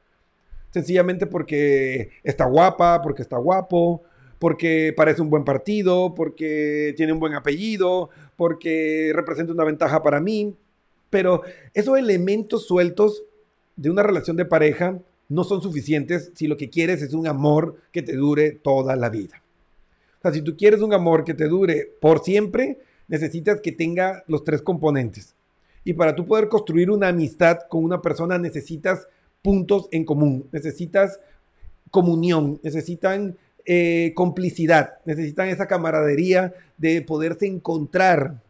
Sencillamente 0.72 1.26
porque 1.26 2.10
está 2.24 2.46
guapa, 2.46 3.02
porque 3.02 3.22
está 3.22 3.38
guapo, 3.38 4.04
porque 4.40 4.94
parece 4.96 5.22
un 5.22 5.30
buen 5.30 5.44
partido, 5.44 6.14
porque 6.16 6.94
tiene 6.96 7.14
un 7.14 7.20
buen 7.20 7.34
apellido, 7.34 8.10
porque 8.36 9.12
representa 9.14 9.54
una 9.54 9.64
ventaja 9.64 10.04
para 10.04 10.20
mí. 10.20 10.56
Pero 11.10 11.42
esos 11.74 11.98
elementos 11.98 12.68
sueltos 12.68 13.24
de 13.76 13.90
una 13.90 14.04
relación 14.04 14.38
de 14.38 14.46
pareja 14.46 15.00
no 15.30 15.44
son 15.44 15.62
suficientes 15.62 16.32
si 16.36 16.48
lo 16.48 16.58
que 16.58 16.70
quieres 16.70 17.02
es 17.02 17.14
un 17.14 17.28
amor 17.28 17.78
que 17.92 18.02
te 18.02 18.16
dure 18.16 18.52
toda 18.52 18.96
la 18.96 19.10
vida. 19.10 19.42
Sea, 20.22 20.32
si 20.32 20.42
tú 20.42 20.56
quieres 20.58 20.82
un 20.82 20.94
amor 20.94 21.24
que 21.24 21.34
te 21.34 21.48
dure 21.48 21.92
por 22.00 22.24
siempre, 22.24 22.80
necesitas 23.08 23.62
que 23.62 23.72
tenga 23.72 24.24
los 24.28 24.44
tres 24.44 24.62
componentes. 24.62 25.36
Y 25.84 25.94
para 25.94 26.16
tú 26.16 26.26
poder 26.26 26.50
construir 26.50 26.92
una 26.92 27.08
amistad 27.08 27.60
con 27.70 27.84
una 27.84 28.02
persona 28.02 28.38
necesitas 28.38 29.08
puntos 29.42 29.88
en 29.92 30.04
común, 30.04 30.48
necesitas 30.52 31.20
comunión, 31.92 32.60
necesitan 32.64 33.38
eh, 33.66 34.12
complicidad, 34.16 34.96
necesitan 35.06 35.50
esa 35.50 35.68
camaradería 35.68 36.54
de 36.78 37.02
poderse 37.02 37.48
encontrar 37.48 38.42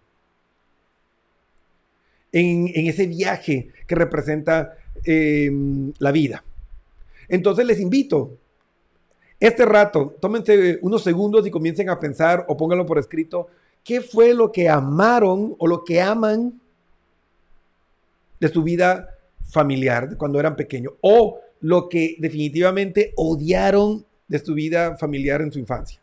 en, 2.31 2.69
ese 2.73 3.07
viaje 3.07 3.69
que 3.87 3.95
representa 3.95 4.75
eh, 5.05 5.51
la 5.99 6.11
vida. 6.11 6.43
Entonces 7.29 7.65
les 7.65 7.79
invito, 7.79 8.37
este 9.39 9.65
rato, 9.65 10.15
tómense 10.19 10.79
unos 10.81 11.03
segundos 11.03 11.45
y 11.45 11.51
comiencen 11.51 11.89
a 11.89 11.99
pensar 11.99 12.45
o 12.47 12.57
pónganlo 12.57 12.85
por 12.85 12.97
escrito, 12.97 13.47
¿qué 13.83 14.01
fue 14.01 14.33
lo 14.33 14.51
que 14.51 14.67
amaron 14.67 15.55
o 15.59 15.67
lo 15.67 15.83
que 15.83 16.01
aman 16.01 16.59
de 18.39 18.47
su 18.47 18.63
vida 18.63 19.15
familiar 19.49 20.17
cuando 20.17 20.39
eran 20.39 20.55
pequeños? 20.55 20.93
O 21.01 21.39
lo 21.61 21.87
que 21.87 22.15
definitivamente 22.19 23.13
odiaron 23.15 24.05
de 24.27 24.39
su 24.39 24.53
vida 24.53 24.97
familiar 24.97 25.41
en 25.41 25.51
su 25.51 25.59
infancia. 25.59 26.01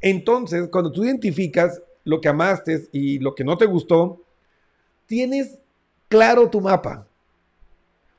Entonces, 0.00 0.68
cuando 0.68 0.90
tú 0.90 1.04
identificas 1.04 1.80
lo 2.04 2.20
que 2.20 2.28
amaste 2.28 2.88
y 2.92 3.18
lo 3.18 3.34
que 3.34 3.44
no 3.44 3.56
te 3.56 3.66
gustó, 3.66 4.20
tienes 5.06 5.58
claro 6.08 6.48
tu 6.50 6.60
mapa. 6.60 7.06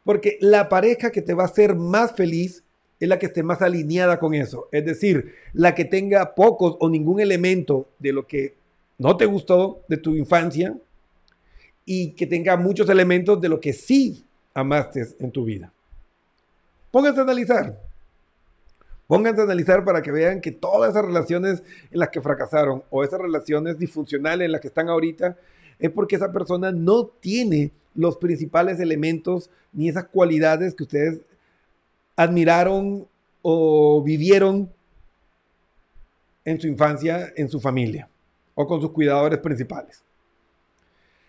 Porque 0.04 0.38
la 0.42 0.70
pareja 0.70 1.12
que 1.12 1.22
te 1.22 1.34
va 1.34 1.44
a 1.44 1.48
hacer 1.48 1.76
más 1.76 2.14
feliz 2.14 2.64
es 3.00 3.10
la 3.10 3.20
que 3.20 3.26
esté 3.28 3.44
más 3.44 3.62
alineada 3.62 4.20
con 4.20 4.34
eso. 4.34 4.70
Es 4.72 4.86
decir, 4.86 5.36
la 5.54 5.76
que 5.76 5.86
tenga 5.86 6.36
pocos 6.36 6.78
o 6.80 6.90
ningún 6.90 7.20
elemento 7.20 7.90
de 8.00 8.14
lo 8.14 8.28
que 8.28 8.56
no 8.98 9.18
te 9.18 9.26
gustó 9.26 9.82
de 9.88 9.98
tu 9.98 10.16
infancia 10.16 10.78
y 11.86 12.12
que 12.12 12.28
tenga 12.28 12.56
muchos 12.56 12.90
elementos 12.90 13.42
de 13.42 13.50
lo 13.50 13.60
que 13.60 13.74
sí 13.74 14.26
amaste 14.54 15.06
en 15.20 15.32
tu 15.32 15.44
vida. 15.44 15.72
Pónganse 16.92 17.20
a 17.20 17.24
analizar. 17.24 17.80
Pónganse 19.08 19.42
a 19.42 19.44
analizar 19.44 19.84
para 19.84 20.02
que 20.02 20.12
vean 20.12 20.40
que 20.40 20.52
todas 20.52 20.92
esas 20.92 21.06
relaciones 21.06 21.64
en 21.92 22.00
las 22.00 22.10
que 22.10 22.22
fracasaron 22.22 22.84
o 22.90 23.04
esas 23.04 23.20
relaciones 23.20 23.78
disfuncionales 23.78 24.46
en 24.46 24.52
las 24.52 24.62
que 24.62 24.68
están 24.68 24.90
ahorita 24.90 25.38
es 25.80 25.90
porque 25.92 26.16
esa 26.16 26.32
persona 26.32 26.72
no 26.72 27.08
tiene 27.08 27.72
los 27.96 28.18
principales 28.18 28.80
elementos 28.80 29.50
ni 29.74 29.90
esas 29.90 30.06
cualidades 30.06 30.76
que 30.76 30.84
ustedes 30.84 31.22
admiraron 32.16 33.08
o 33.42 34.02
vivieron 34.04 34.72
en 36.46 36.60
su 36.60 36.68
infancia, 36.68 37.32
en 37.36 37.50
su 37.50 37.60
familia 37.60 38.10
o 38.56 38.68
con 38.68 38.82
sus 38.82 38.92
cuidadores 38.92 39.40
principales. 39.40 40.04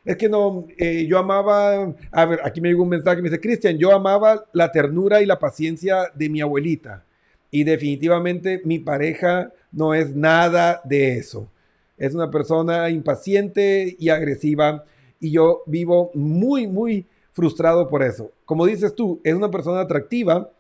Es 0.05 0.17
que 0.17 0.29
no, 0.29 0.67
eh, 0.77 1.07
yo 1.09 1.19
amaba, 1.19 1.95
a 2.13 2.25
ver, 2.27 2.41
aquí 2.45 2.61
me 2.61 2.69
llegó 2.69 2.83
un 2.83 2.91
mensaje, 2.91 3.23
me 3.23 3.31
dice, 3.31 3.41
Cristian, 3.41 3.79
yo 3.79 3.95
amaba 3.95 4.45
la 4.53 4.71
ternura 4.71 5.23
y 5.23 5.27
la 5.27 5.39
paciencia 5.39 6.11
de 6.15 6.29
mi 6.29 6.43
abuelita. 6.43 7.05
Y 7.51 7.65
definitivamente 7.65 8.61
mi 8.65 8.79
pareja 8.79 9.51
no 9.73 9.95
es 9.95 10.15
nada 10.15 10.83
de 10.85 11.17
eso. 11.17 11.49
Es 11.97 12.15
una 12.15 12.31
persona 12.31 12.91
impaciente 12.91 13.97
y 13.99 14.11
agresiva 14.11 14.85
y 15.21 15.31
yo 15.31 15.63
vivo 15.67 16.11
muy, 16.13 16.67
muy 16.67 17.07
frustrado 17.33 17.89
por 17.89 18.03
eso. 18.03 18.31
Como 18.45 18.67
dices 18.67 18.95
tú, 18.95 19.21
es 19.25 19.35
una 19.35 19.51
persona 19.51 19.81
atractiva, 19.81 20.51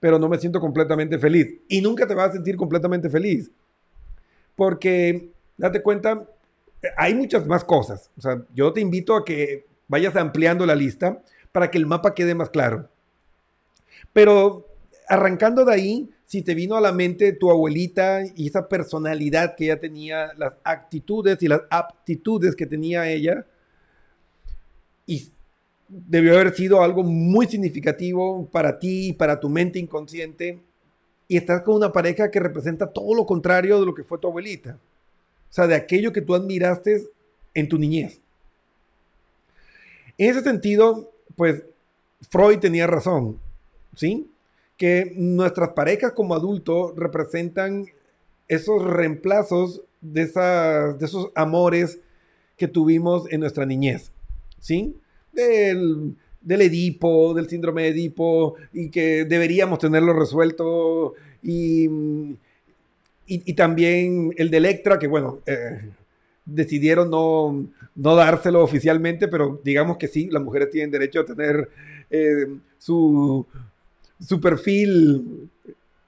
pero 0.00 0.18
no 0.18 0.28
me 0.28 0.38
siento 0.38 0.60
completamente 0.60 1.18
feliz. 1.18 1.54
Y 1.68 1.80
nunca 1.80 2.06
te 2.06 2.14
vas 2.14 2.30
a 2.30 2.32
sentir 2.34 2.56
completamente 2.56 3.08
feliz. 3.08 3.50
Porque, 4.54 5.30
date 5.56 5.82
cuenta, 5.82 6.26
hay 6.96 7.14
muchas 7.14 7.46
más 7.46 7.64
cosas. 7.64 8.10
O 8.16 8.20
sea, 8.20 8.42
yo 8.54 8.72
te 8.72 8.80
invito 8.80 9.16
a 9.16 9.24
que 9.24 9.66
vayas 9.88 10.16
ampliando 10.16 10.66
la 10.66 10.74
lista 10.74 11.22
para 11.52 11.70
que 11.70 11.78
el 11.78 11.86
mapa 11.86 12.14
quede 12.14 12.34
más 12.34 12.50
claro. 12.50 12.88
Pero 14.12 14.66
arrancando 15.08 15.64
de 15.64 15.72
ahí, 15.72 16.10
si 16.26 16.42
te 16.42 16.54
vino 16.54 16.76
a 16.76 16.80
la 16.80 16.92
mente 16.92 17.32
tu 17.32 17.50
abuelita 17.50 18.22
y 18.34 18.48
esa 18.48 18.68
personalidad 18.68 19.54
que 19.54 19.66
ella 19.66 19.78
tenía, 19.78 20.32
las 20.36 20.54
actitudes 20.64 21.42
y 21.42 21.48
las 21.48 21.62
aptitudes 21.70 22.56
que 22.56 22.66
tenía 22.66 23.08
ella, 23.08 23.46
y 25.06 25.30
debió 25.88 26.34
haber 26.34 26.54
sido 26.54 26.82
algo 26.82 27.02
muy 27.02 27.46
significativo 27.46 28.46
para 28.50 28.78
ti 28.78 29.08
y 29.08 29.12
para 29.12 29.38
tu 29.40 29.48
mente 29.48 29.78
inconsciente, 29.78 30.60
y 31.28 31.36
estás 31.36 31.62
con 31.62 31.74
una 31.74 31.92
pareja 31.92 32.30
que 32.30 32.40
representa 32.40 32.92
todo 32.92 33.14
lo 33.14 33.26
contrario 33.26 33.80
de 33.80 33.86
lo 33.86 33.94
que 33.94 34.04
fue 34.04 34.18
tu 34.18 34.28
abuelita. 34.28 34.78
O 35.50 35.52
sea, 35.52 35.66
de 35.66 35.74
aquello 35.74 36.12
que 36.12 36.22
tú 36.22 36.34
admiraste 36.34 37.04
en 37.54 37.68
tu 37.68 37.78
niñez. 37.78 38.20
En 40.18 40.30
ese 40.30 40.42
sentido, 40.42 41.10
pues 41.34 41.62
Freud 42.30 42.58
tenía 42.58 42.86
razón, 42.86 43.38
¿sí? 43.94 44.30
Que 44.76 45.12
nuestras 45.16 45.70
parejas 45.70 46.12
como 46.12 46.34
adultos 46.34 46.92
representan 46.96 47.86
esos 48.48 48.84
reemplazos 48.84 49.82
de, 50.00 50.22
esas, 50.22 50.98
de 50.98 51.06
esos 51.06 51.30
amores 51.34 51.98
que 52.56 52.68
tuvimos 52.68 53.30
en 53.30 53.40
nuestra 53.40 53.66
niñez, 53.66 54.12
¿sí? 54.60 54.96
Del, 55.36 56.16
del 56.40 56.62
Edipo, 56.62 57.34
del 57.34 57.48
síndrome 57.48 57.82
de 57.82 57.88
Edipo, 57.90 58.56
y 58.72 58.90
que 58.90 59.24
deberíamos 59.24 59.78
tenerlo 59.78 60.12
resuelto, 60.12 61.14
y, 61.42 61.88
y, 63.26 63.52
también 63.54 64.32
el 64.36 64.50
de 64.50 64.56
Electra, 64.56 64.98
que 64.98 65.06
bueno, 65.06 65.40
eh, 65.46 65.90
decidieron 66.44 67.10
no, 67.10 67.66
no, 67.94 68.14
dárselo 68.16 68.62
oficialmente, 68.62 69.28
pero 69.28 69.60
digamos 69.64 69.96
que 69.96 70.08
sí, 70.08 70.28
las 70.30 70.42
mujeres 70.42 70.70
tienen 70.70 70.90
derecho 70.90 71.20
a 71.20 71.24
tener 71.24 71.68
eh, 72.10 72.46
su, 72.78 73.46
su 74.20 74.40
perfil 74.40 75.50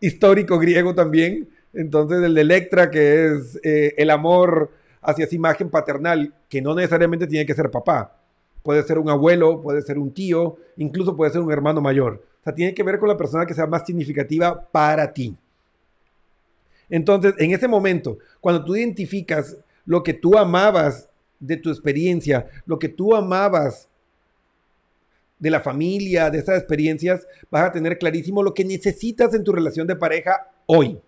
histórico 0.01 0.59
griego 0.59 0.95
también. 0.95 1.49
Entonces 1.73 2.23
el 2.23 2.35
de 2.35 2.41
Electra, 2.41 2.91
que 2.91 3.27
es 3.27 3.61
eh, 3.63 3.95
el 3.97 4.11
amor 4.11 4.71
hacia 5.03 5.25
esa 5.25 5.35
imagen 5.35 5.71
paternal, 5.71 6.35
que 6.49 6.63
no 6.63 6.75
necesariamente 6.75 7.27
tiene 7.27 7.47
que 7.47 7.55
ser 7.55 7.71
papá. 7.71 8.18
Puede 8.63 8.83
ser 8.83 8.99
un 8.99 9.09
abuelo, 9.09 9.63
puede 9.63 9.83
ser 9.83 9.99
un 9.99 10.13
tío, 10.13 10.57
incluso 10.77 11.17
puede 11.17 11.33
ser 11.33 11.41
un 11.41 11.53
hermano 11.53 11.81
mayor. 11.81 12.25
O 12.41 12.45
sea, 12.45 12.55
tiene 12.55 12.75
que 12.75 12.83
ver 12.83 12.99
con 12.99 13.09
la 13.09 13.17
persona 13.17 13.47
que 13.47 13.55
sea 13.55 13.67
más 13.67 13.85
significativa 13.87 14.69
para 14.71 15.13
ti. 15.13 15.37
Entonces, 16.91 17.35
en 17.39 17.53
ese 17.53 17.69
momento, 17.69 18.19
cuando 18.41 18.65
tú 18.65 18.75
identificas 18.77 19.57
lo 19.85 20.03
que 20.03 20.15
tú 20.15 20.37
amabas 20.37 21.09
de 21.39 21.57
tu 21.57 21.71
experiencia, 21.71 22.47
lo 22.67 22.79
que 22.79 22.89
tú 22.89 23.15
amabas 23.15 23.89
de 25.39 25.51
la 25.51 25.61
familia, 25.61 26.31
de 26.31 26.39
esas 26.39 26.59
experiencias, 26.59 27.27
vas 27.51 27.65
a 27.65 27.73
tener 27.73 27.99
clarísimo 27.99 28.43
lo 28.43 28.55
que 28.55 28.65
necesitas 28.65 29.33
en 29.35 29.45
tu 29.45 29.53
relación 29.53 29.87
de 29.87 29.97
pareja 29.97 30.51
hoy. 30.67 31.01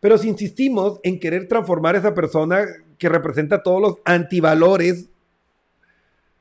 Pero 0.00 0.16
si 0.16 0.28
insistimos 0.28 0.98
en 1.02 1.20
querer 1.20 1.46
transformar 1.46 1.94
a 1.94 1.98
esa 1.98 2.14
persona 2.14 2.66
que 3.00 3.08
representa 3.08 3.62
todos 3.62 3.80
los 3.80 3.94
antivalores, 4.04 5.08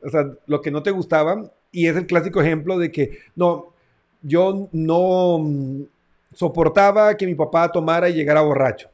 o 0.03 0.09
sea, 0.09 0.29
lo 0.45 0.61
que 0.61 0.69
no 0.69 0.83
te 0.83 0.91
gustaba, 0.91 1.51
y 1.71 1.87
es 1.87 1.95
el 1.95 2.05
clásico 2.05 2.41
ejemplo 2.41 2.77
de 2.77 2.91
que, 2.91 3.17
no, 3.35 3.73
yo 4.21 4.67
no, 4.73 5.87
soportaba 6.33 7.15
que 7.15 7.25
mi 7.25 7.33
papá 7.33 7.71
tomara 7.71 8.09
y 8.09 8.13
llegara 8.13 8.41
borracho. 8.41 8.89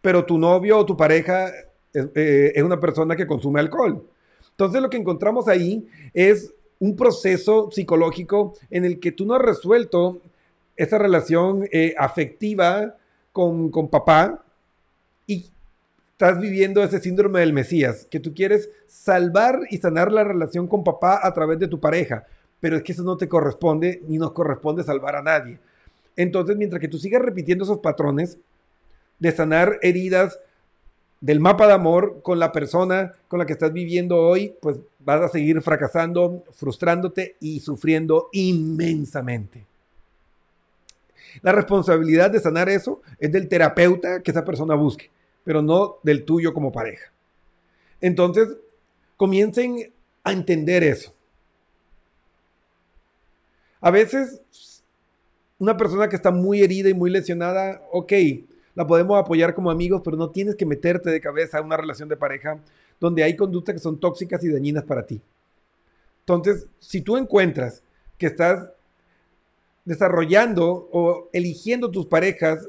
Pero 0.00 0.24
tu 0.24 0.38
novio 0.38 0.78
o 0.78 0.86
tu 0.86 0.96
pareja 0.96 1.50
eh, 1.92 2.52
es, 2.54 2.62
una 2.62 2.78
persona 2.78 3.16
que 3.16 3.26
consume 3.26 3.60
alcohol. 3.60 4.06
Entonces 4.50 4.80
lo 4.80 4.88
que 4.88 4.96
encontramos 4.96 5.48
ahí 5.48 5.86
es 6.14 6.54
un 6.78 6.96
proceso 6.96 7.68
psicológico 7.70 8.54
en 8.70 8.84
el 8.84 9.00
que 9.00 9.12
tú 9.12 9.26
no 9.26 9.34
has 9.34 9.42
resuelto 9.42 10.20
esa 10.76 10.98
relación 10.98 11.68
eh, 11.72 11.94
afectiva 11.98 12.96
con, 13.32 13.70
con 13.70 13.88
papá 13.88 14.42
y 15.26 15.50
estás 16.22 16.40
viviendo 16.40 16.84
ese 16.84 17.00
síndrome 17.00 17.40
del 17.40 17.52
Mesías, 17.52 18.06
que 18.08 18.20
tú 18.20 18.32
quieres 18.32 18.70
salvar 18.86 19.58
y 19.70 19.78
sanar 19.78 20.12
la 20.12 20.22
relación 20.22 20.68
con 20.68 20.84
papá 20.84 21.18
a 21.20 21.34
través 21.34 21.58
de 21.58 21.66
tu 21.66 21.80
pareja, 21.80 22.26
pero 22.60 22.76
es 22.76 22.84
que 22.84 22.92
eso 22.92 23.02
no 23.02 23.16
te 23.16 23.28
corresponde 23.28 24.00
ni 24.06 24.18
nos 24.18 24.30
corresponde 24.30 24.84
salvar 24.84 25.16
a 25.16 25.22
nadie. 25.22 25.58
Entonces, 26.14 26.56
mientras 26.56 26.80
que 26.80 26.86
tú 26.86 26.96
sigas 26.96 27.22
repitiendo 27.22 27.64
esos 27.64 27.80
patrones 27.80 28.38
de 29.18 29.32
sanar 29.32 29.80
heridas 29.82 30.38
del 31.20 31.40
mapa 31.40 31.66
de 31.66 31.72
amor 31.72 32.20
con 32.22 32.38
la 32.38 32.52
persona 32.52 33.14
con 33.26 33.40
la 33.40 33.46
que 33.46 33.54
estás 33.54 33.72
viviendo 33.72 34.16
hoy, 34.16 34.54
pues 34.62 34.78
vas 35.00 35.22
a 35.22 35.28
seguir 35.28 35.60
fracasando, 35.60 36.44
frustrándote 36.52 37.34
y 37.40 37.58
sufriendo 37.58 38.28
inmensamente. 38.30 39.66
La 41.40 41.50
responsabilidad 41.50 42.30
de 42.30 42.38
sanar 42.38 42.68
eso 42.68 43.02
es 43.18 43.32
del 43.32 43.48
terapeuta 43.48 44.22
que 44.22 44.30
esa 44.30 44.44
persona 44.44 44.76
busque, 44.76 45.10
pero 45.44 45.62
no 45.62 45.98
del 46.02 46.24
tuyo 46.24 46.54
como 46.54 46.72
pareja. 46.72 47.12
Entonces, 48.00 48.48
comiencen 49.16 49.92
a 50.24 50.32
entender 50.32 50.84
eso. 50.84 51.14
A 53.80 53.90
veces 53.90 54.42
una 55.62 55.76
persona 55.76 56.08
que 56.08 56.16
está 56.16 56.32
muy 56.32 56.60
herida 56.60 56.88
y 56.88 56.94
muy 56.94 57.08
lesionada, 57.08 57.82
ok, 57.92 58.12
la 58.74 58.84
podemos 58.84 59.16
apoyar 59.16 59.54
como 59.54 59.70
amigos, 59.70 60.02
pero 60.04 60.16
no 60.16 60.30
tienes 60.30 60.56
que 60.56 60.66
meterte 60.66 61.08
de 61.10 61.20
cabeza 61.20 61.58
a 61.58 61.62
una 61.62 61.76
relación 61.76 62.08
de 62.08 62.16
pareja 62.16 62.58
donde 62.98 63.22
hay 63.22 63.36
conductas 63.36 63.74
que 63.74 63.80
son 63.80 64.00
tóxicas 64.00 64.42
y 64.42 64.48
dañinas 64.48 64.82
para 64.82 65.06
ti. 65.06 65.20
Entonces, 66.20 66.66
si 66.80 67.00
tú 67.00 67.16
encuentras 67.16 67.80
que 68.18 68.26
estás 68.26 68.70
desarrollando 69.84 70.88
o 70.92 71.28
eligiendo 71.32 71.90
tus 71.92 72.06
parejas 72.06 72.68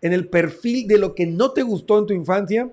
en 0.00 0.12
el 0.12 0.28
perfil 0.28 0.86
de 0.86 0.98
lo 0.98 1.14
que 1.14 1.26
no 1.26 1.52
te 1.52 1.62
gustó 1.62 1.98
en 1.98 2.06
tu 2.06 2.14
infancia, 2.14 2.70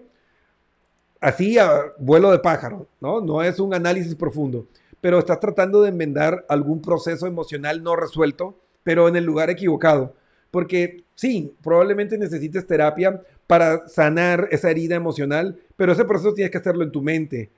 así 1.20 1.58
a 1.58 1.94
vuelo 1.98 2.32
de 2.32 2.40
pájaro, 2.40 2.88
¿no? 3.02 3.22
No 3.22 3.42
es 3.42 3.60
un 3.60 3.74
análisis 3.74 4.16
profundo, 4.16 4.68
pero 5.02 5.20
estás 5.20 5.40
tratando 5.40 5.82
de 5.82 5.90
enmendar 5.90 6.46
algún 6.50 6.82
proceso 6.82 7.28
emocional 7.28 7.84
no 7.84 7.96
resuelto 7.96 8.56
pero 8.86 9.08
en 9.08 9.16
el 9.16 9.26
lugar 9.26 9.50
equivocado. 9.50 10.14
Porque 10.52 11.04
sí, 11.16 11.54
probablemente 11.64 12.20
necesites 12.20 12.68
terapia 12.68 13.20
para 13.48 13.88
sanar 13.90 14.48
esa 14.52 14.70
herida 14.70 14.96
emocional, 14.96 15.60
pero 15.76 15.92
ese 15.92 16.06
proceso 16.06 16.36
tienes 16.36 16.52
que 16.52 16.60
hacerlo 16.60 16.84
en 16.84 16.92
tu 16.92 17.02
mente, 17.02 17.50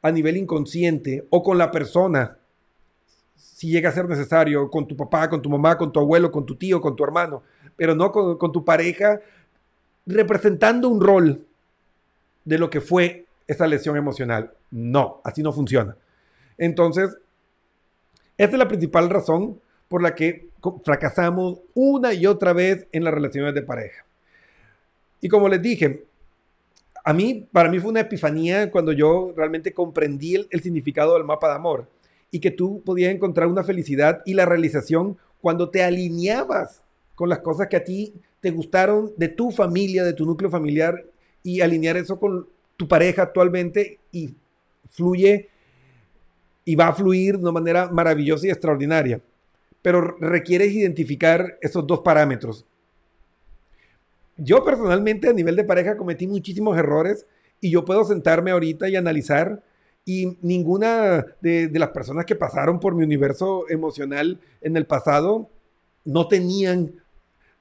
a 0.00 0.10
nivel 0.10 0.38
inconsciente 0.38 1.26
o 1.28 1.42
con 1.42 1.58
la 1.58 1.70
persona, 1.70 2.38
si 3.36 3.68
llega 3.68 3.90
a 3.90 3.92
ser 3.92 4.08
necesario, 4.08 4.70
con 4.70 4.88
tu 4.88 4.96
papá, 4.96 5.28
con 5.28 5.42
tu 5.42 5.50
mamá, 5.50 5.76
con 5.76 5.92
tu 5.92 6.00
abuelo, 6.00 6.32
con 6.32 6.46
tu 6.46 6.56
tío, 6.56 6.80
con 6.80 6.96
tu 6.96 7.04
hermano, 7.04 7.42
pero 7.78 7.94
no 7.94 8.10
con, 8.10 8.52
tu 8.52 8.64
pareja 8.64 9.20
representando 10.04 10.88
un 10.88 11.00
rol 11.00 11.46
de 12.44 12.58
lo 12.58 12.68
que 12.68 12.80
fue 12.80 13.26
esa 13.46 13.68
lesión 13.68 13.96
emocional. 13.96 14.52
No, 14.72 15.20
así 15.24 15.42
no 15.42 15.52
funciona. 15.52 15.96
Entonces, 16.58 17.16
esta 18.36 18.56
es 18.56 18.58
la 18.58 18.68
principal 18.68 19.08
razón 19.08 19.60
por 19.86 20.02
la 20.02 20.16
que 20.16 20.48
fracasamos 20.84 21.60
una 21.72 22.12
y 22.12 22.26
otra 22.26 22.52
vez 22.52 22.88
en 22.90 23.04
las 23.04 23.14
relaciones 23.14 23.54
de 23.54 23.62
pareja. 23.62 24.04
Y 25.20 25.28
como 25.28 25.48
les 25.48 25.62
dije, 25.62 26.04
a 27.04 27.12
mí, 27.12 27.46
para 27.52 27.70
mí 27.70 27.78
fue 27.78 27.90
una 27.90 28.00
epifanía 28.00 28.72
cuando 28.72 28.90
yo 28.92 29.32
realmente 29.36 29.72
comprendí 29.72 30.34
el, 30.50 30.60
significado 30.62 31.14
del 31.14 31.24
mapa 31.24 31.48
de 31.48 31.54
amor 31.54 31.88
y 32.32 32.40
que 32.40 32.50
tú 32.50 32.82
podías 32.84 33.14
encontrar 33.14 33.46
una 33.46 33.62
felicidad 33.62 34.20
y 34.26 34.34
la 34.34 34.46
realización 34.46 35.16
cuando 35.40 35.70
te 35.70 35.84
alineabas 35.84 36.82
con 37.18 37.28
las 37.28 37.40
cosas 37.40 37.66
que 37.66 37.76
a 37.76 37.82
ti 37.82 38.14
te 38.38 38.52
gustaron 38.52 39.12
de 39.16 39.26
tu 39.26 39.50
familia, 39.50 40.04
de 40.04 40.12
tu 40.12 40.24
núcleo 40.24 40.48
familiar 40.48 41.04
y 41.42 41.60
alinear 41.62 41.96
eso 41.96 42.20
con 42.20 42.46
tu 42.76 42.86
pareja 42.86 43.22
actualmente 43.22 43.98
y 44.12 44.36
fluye 44.88 45.48
y 46.64 46.76
va 46.76 46.86
a 46.86 46.92
fluir 46.92 47.34
de 47.34 47.42
una 47.42 47.50
manera 47.50 47.90
maravillosa 47.90 48.46
y 48.46 48.50
extraordinaria. 48.50 49.20
Pero 49.82 50.00
requieres 50.20 50.72
identificar 50.72 51.58
esos 51.60 51.84
dos 51.88 52.02
parámetros. 52.04 52.64
Yo 54.36 54.64
personalmente 54.64 55.28
a 55.28 55.32
nivel 55.32 55.56
de 55.56 55.64
pareja 55.64 55.96
cometí 55.96 56.28
muchísimos 56.28 56.78
errores 56.78 57.26
y 57.60 57.68
yo 57.70 57.84
puedo 57.84 58.04
sentarme 58.04 58.52
ahorita 58.52 58.88
y 58.88 58.94
analizar 58.94 59.60
y 60.04 60.38
ninguna 60.40 61.26
de, 61.40 61.68
las 61.72 61.88
personas 61.88 62.26
que 62.26 62.36
pasaron 62.36 62.78
por 62.78 62.94
mi 62.94 63.02
universo 63.02 63.68
emocional 63.68 64.38
en 64.60 64.76
el 64.76 64.86
pasado 64.86 65.50
no 66.04 66.28
tenían 66.28 66.94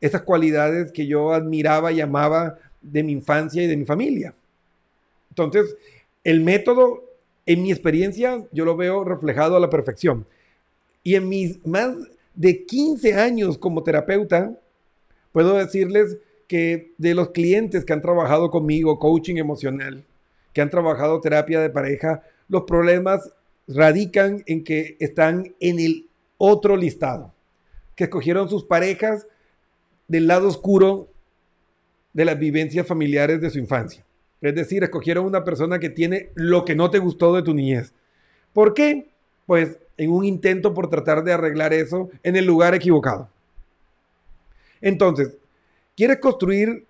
esas 0.01 0.21
cualidades 0.21 0.91
que 0.91 1.07
yo 1.07 1.33
admiraba 1.33 1.91
y 1.91 2.01
amaba 2.01 2.57
de 2.81 3.03
mi 3.03 3.13
infancia 3.13 3.63
y 3.63 3.67
de 3.67 3.77
mi 3.77 3.85
familia. 3.85 4.33
Entonces, 5.29 5.75
el 6.23 6.41
método, 6.41 7.03
en 7.45 7.63
mi 7.63 7.71
experiencia, 7.71 8.45
yo 8.51 8.65
lo 8.65 8.75
veo 8.75 9.03
reflejado 9.03 9.55
a 9.55 9.59
la 9.59 9.69
perfección. 9.69 10.25
Y 11.03 11.15
en 11.15 11.29
mis 11.29 11.65
más 11.65 11.95
de 12.35 12.65
15 12.65 13.15
años 13.15 13.57
como 13.57 13.83
terapeuta, 13.83 14.59
puedo 15.31 15.55
decirles 15.55 16.17
que 16.47 16.93
de 16.97 17.13
los 17.13 17.29
clientes 17.29 17.85
que 17.85 17.93
han 17.93 18.01
trabajado 18.01 18.49
conmigo, 18.49 18.99
coaching 18.99 19.37
emocional, 19.37 20.03
que 20.53 20.61
han 20.61 20.69
trabajado 20.69 21.21
terapia 21.21 21.59
de 21.59 21.69
pareja, 21.69 22.23
los 22.47 22.63
problemas 22.63 23.31
radican 23.67 24.43
en 24.45 24.63
que 24.63 24.95
están 24.99 25.53
en 25.59 25.79
el 25.79 26.07
otro 26.37 26.77
listado, 26.77 27.33
que 27.95 28.05
escogieron 28.05 28.49
sus 28.49 28.63
parejas 28.63 29.27
del 30.07 30.27
lado 30.27 30.47
oscuro 30.47 31.09
de 32.13 32.25
las 32.25 32.39
vivencias 32.39 32.87
familiares 32.87 33.41
de 33.41 33.49
su 33.49 33.59
infancia. 33.59 34.03
Es 34.41 34.55
decir, 34.55 34.83
escogieron 34.83 35.25
una 35.25 35.43
persona 35.43 35.79
que 35.79 35.89
tiene 35.89 36.29
lo 36.35 36.65
que 36.65 36.75
no 36.75 36.89
te 36.89 36.99
gustó 36.99 37.35
de 37.35 37.43
tu 37.43 37.53
niñez. 37.53 37.93
¿Por 38.53 38.73
qué? 38.73 39.09
Pues 39.45 39.79
en 39.97 40.11
un 40.11 40.25
intento 40.25 40.73
por 40.73 40.89
tratar 40.89 41.23
de 41.23 41.33
arreglar 41.33 41.73
eso 41.73 42.09
en 42.23 42.35
el 42.35 42.45
lugar 42.45 42.75
equivocado. 42.75 43.29
Entonces, 44.81 45.37
¿quieres 45.95 46.17
construir 46.19 46.85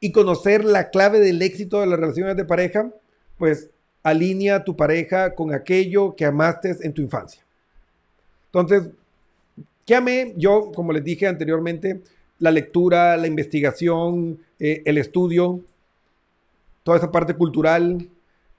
y 0.00 0.12
conocer 0.12 0.64
la 0.64 0.90
clave 0.90 1.20
del 1.20 1.42
éxito 1.42 1.80
de 1.80 1.86
las 1.86 1.98
relaciones 1.98 2.36
de 2.36 2.44
pareja? 2.44 2.90
Pues 3.36 3.70
alinea 4.02 4.64
tu 4.64 4.76
pareja 4.76 5.34
con 5.34 5.52
aquello 5.52 6.14
que 6.16 6.24
amaste 6.24 6.74
en 6.80 6.94
tu 6.94 7.02
infancia. 7.02 7.42
Entonces, 8.46 8.90
¿qué 9.88 9.96
amé? 9.96 10.34
Yo, 10.36 10.70
como 10.72 10.92
les 10.92 11.02
dije 11.02 11.26
anteriormente, 11.26 12.02
la 12.38 12.50
lectura, 12.50 13.16
la 13.16 13.26
investigación, 13.26 14.38
eh, 14.60 14.82
el 14.84 14.98
estudio, 14.98 15.60
toda 16.84 16.98
esa 16.98 17.10
parte 17.10 17.34
cultural, 17.34 18.06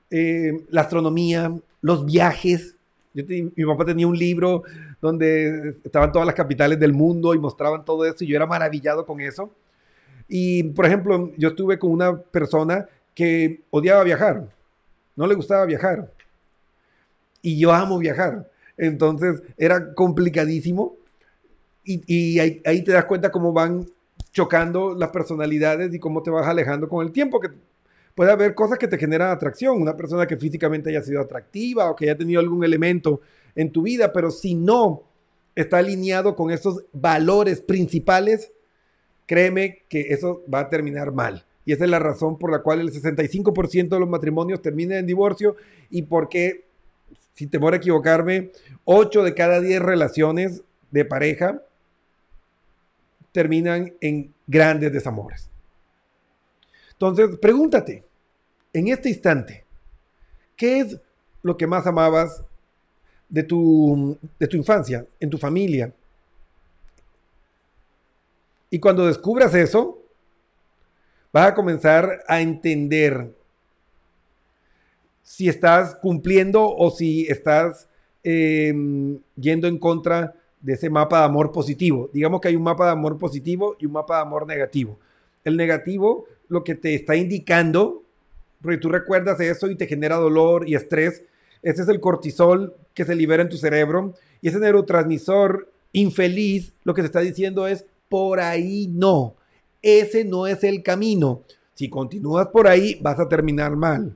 eh, 0.10 0.66
la 0.70 0.82
astronomía, 0.82 1.56
los 1.82 2.06
viajes. 2.06 2.76
mi 3.14 3.66
papá 3.66 3.86
tenía 3.86 4.08
un 4.08 4.18
libro 4.18 4.64
donde 5.02 5.76
estaban 5.86 6.12
todas 6.12 6.26
las 6.26 6.36
capitales 6.36 6.80
del 6.80 6.94
mundo 6.94 7.34
y 7.36 7.40
mostraban 7.40 7.86
todo 7.86 8.06
eso 8.06 8.24
y 8.24 8.28
yo 8.28 8.36
era 8.36 8.48
maravillado 8.48 9.06
con 9.06 9.22
eso. 9.22 9.54
Y, 10.28 10.64
por 10.64 10.88
ejemplo, 10.88 11.32
yo 11.38 11.50
estuve 11.50 11.80
con 11.80 11.92
una 11.92 12.18
persona 12.18 12.88
que 13.14 13.62
odiaba 13.70 14.04
viajar 14.04 14.48
no 15.20 15.28
le 15.28 15.36
gustaba 15.36 15.66
viajar. 15.66 16.10
Y 17.42 17.60
yo 17.60 17.74
amo 17.74 17.98
viajar. 17.98 18.50
Entonces 18.78 19.44
era 19.58 19.94
complicadísimo. 19.94 20.96
Y, 21.92 22.40
ahí, 22.40 22.84
te 22.84 22.92
das 22.92 23.06
cuenta 23.06 23.32
cómo 23.32 23.52
van 23.52 23.86
chocando 24.32 24.94
las 24.94 25.10
personalidades 25.10 25.94
y 25.94 26.00
cómo 26.00 26.22
te 26.22 26.30
vas 26.30 26.48
alejando 26.48 26.88
con 26.88 27.06
el 27.06 27.12
tiempo. 27.12 27.40
Que 27.40 27.50
puede 28.14 28.32
haber 28.32 28.54
cosas 28.54 28.78
que 28.78 28.88
te 28.88 28.98
generan 28.98 29.32
atracción. 29.32 29.82
Una 29.82 29.98
persona 29.98 30.28
que 30.28 30.38
físicamente 30.38 30.90
haya 30.90 31.02
sido 31.02 31.22
atractiva 31.22 31.90
o 31.90 31.96
que 31.96 32.06
haya 32.06 32.18
tenido 32.18 32.40
algún 32.40 32.64
elemento 32.64 33.22
en 33.56 33.72
tu 33.72 33.82
vida, 33.82 34.14
pero 34.14 34.30
si 34.30 34.54
no 34.54 35.04
está 35.56 35.80
alineado 35.80 36.36
con 36.36 36.52
esos 36.52 36.84
valores 36.94 37.62
principales, 37.62 38.52
créeme 39.26 39.84
que 39.90 40.02
eso 40.10 40.44
va 40.52 40.60
a 40.60 40.70
terminar 40.70 41.12
mal 41.12 41.44
y 41.70 41.74
esa 41.74 41.84
es 41.84 41.92
la 41.92 42.00
razón 42.00 42.40
por 42.40 42.52
la 42.52 42.64
cual 42.64 42.82
el 42.82 42.92
65% 42.92 43.90
de 43.90 44.00
los 44.00 44.10
matrimonios 44.10 44.60
terminan 44.60 44.98
en 44.98 45.06
divorcio 45.06 45.56
y 45.92 46.02
porque, 46.02 46.66
sin 47.36 47.52
temor 47.52 47.76
a 47.76 47.78
equivocarme, 47.78 48.50
8 48.86 49.22
de 49.24 49.36
cada 49.36 49.62
10 49.62 49.80
relaciones 49.80 50.64
de 50.90 51.06
pareja 51.06 51.62
terminan 53.40 53.94
en 54.02 54.34
grandes 54.48 54.92
desamores. 54.92 55.50
Entonces, 56.92 57.38
pregúntate, 57.42 58.04
en 58.74 58.90
este 58.90 59.08
instante, 59.08 59.64
¿qué 60.58 60.82
es 60.82 61.00
lo 61.42 61.56
que 61.56 61.66
más 61.66 61.88
amabas 61.88 62.44
de 63.30 63.44
tu, 63.44 64.18
de 64.38 64.46
tu 64.46 64.58
infancia, 64.58 65.06
en 65.22 65.30
tu 65.30 65.38
familia? 65.38 65.94
Y 68.70 68.78
cuando 68.78 69.08
descubras 69.08 69.56
eso, 69.56 70.04
vas 71.32 71.48
a 71.48 71.56
comenzar 71.56 72.22
a 72.28 72.42
entender 72.42 73.34
si 75.24 75.48
estás 75.48 75.96
cumpliendo 75.96 76.70
o 76.76 76.92
si 76.92 77.26
estás 77.28 77.88
em, 78.22 79.18
yendo 79.38 79.70
en 79.70 79.78
contra 79.78 80.36
de 80.62 80.74
ese 80.74 80.90
mapa 80.90 81.20
de 81.20 81.26
amor 81.26 81.52
positivo. 81.52 82.10
Digamos 82.14 82.42
que 82.42 82.50
hay 82.50 82.56
un 82.56 82.64
mapa 82.64 82.86
de 82.86 82.92
amor 82.92 83.18
positivo 83.18 83.76
y 83.80 83.86
un 83.86 83.94
mapa 83.94 84.18
de 84.18 84.22
amor 84.22 84.48
negativo. 84.48 85.00
El 85.44 85.58
negativo 85.58 86.26
lo 86.48 86.64
que 86.64 86.76
te 86.76 86.96
está 86.96 87.16
indicando, 87.16 88.04
porque 88.62 88.78
tú 88.78 88.90
recuerdas 88.90 89.40
eso 89.40 89.70
y 89.70 89.76
te 89.76 89.88
genera 89.88 90.18
dolor 90.18 90.68
y 90.68 90.76
estrés, 90.76 91.24
ese 91.62 91.82
es 91.82 91.88
el 91.88 92.00
cortisol 92.00 92.76
que 92.94 93.06
se 93.06 93.16
libera 93.16 93.44
en 93.44 93.50
tu 93.50 93.58
cerebro 93.58 94.14
y 94.42 94.50
ese 94.50 94.60
neurotransmisor 94.60 95.72
infeliz 95.94 96.74
lo 96.84 96.94
que 96.94 97.02
te 97.02 97.08
está 97.08 97.20
diciendo 97.20 97.68
es 97.68 97.86
por 98.10 98.40
ahí 98.40 98.88
no 98.88 99.36
ese 99.82 100.26
no 100.26 100.48
es 100.48 100.64
el 100.64 100.84
camino. 100.84 101.44
Si 101.74 101.90
continúas 101.90 102.48
por 102.48 102.68
ahí, 102.68 103.00
vas 103.02 103.20
a 103.20 103.30
terminar 103.30 103.76
mal. 103.76 104.16